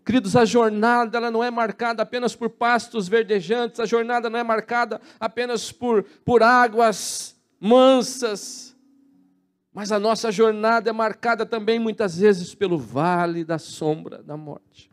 Queridos, 0.03 0.35
a 0.35 0.43
jornada 0.43 1.17
ela 1.17 1.31
não 1.31 1.41
é 1.41 1.49
marcada 1.49 2.03
apenas 2.03 2.35
por 2.35 2.49
pastos 2.49 3.07
verdejantes, 3.07 3.79
a 3.79 3.85
jornada 3.85 4.29
não 4.29 4.37
é 4.37 4.43
marcada 4.43 4.99
apenas 5.21 5.71
por, 5.71 6.03
por 6.25 6.43
águas 6.43 7.33
mansas, 7.57 8.70
mas 9.73 9.91
a 9.91 9.99
nossa 9.99 10.31
jornada 10.31 10.89
é 10.89 10.93
marcada 10.93 11.45
também 11.45 11.79
muitas 11.79 12.17
vezes 12.17 12.53
pelo 12.53 12.77
vale 12.77 13.45
da 13.45 13.57
sombra 13.57 14.21
da 14.21 14.35
morte. 14.35 14.90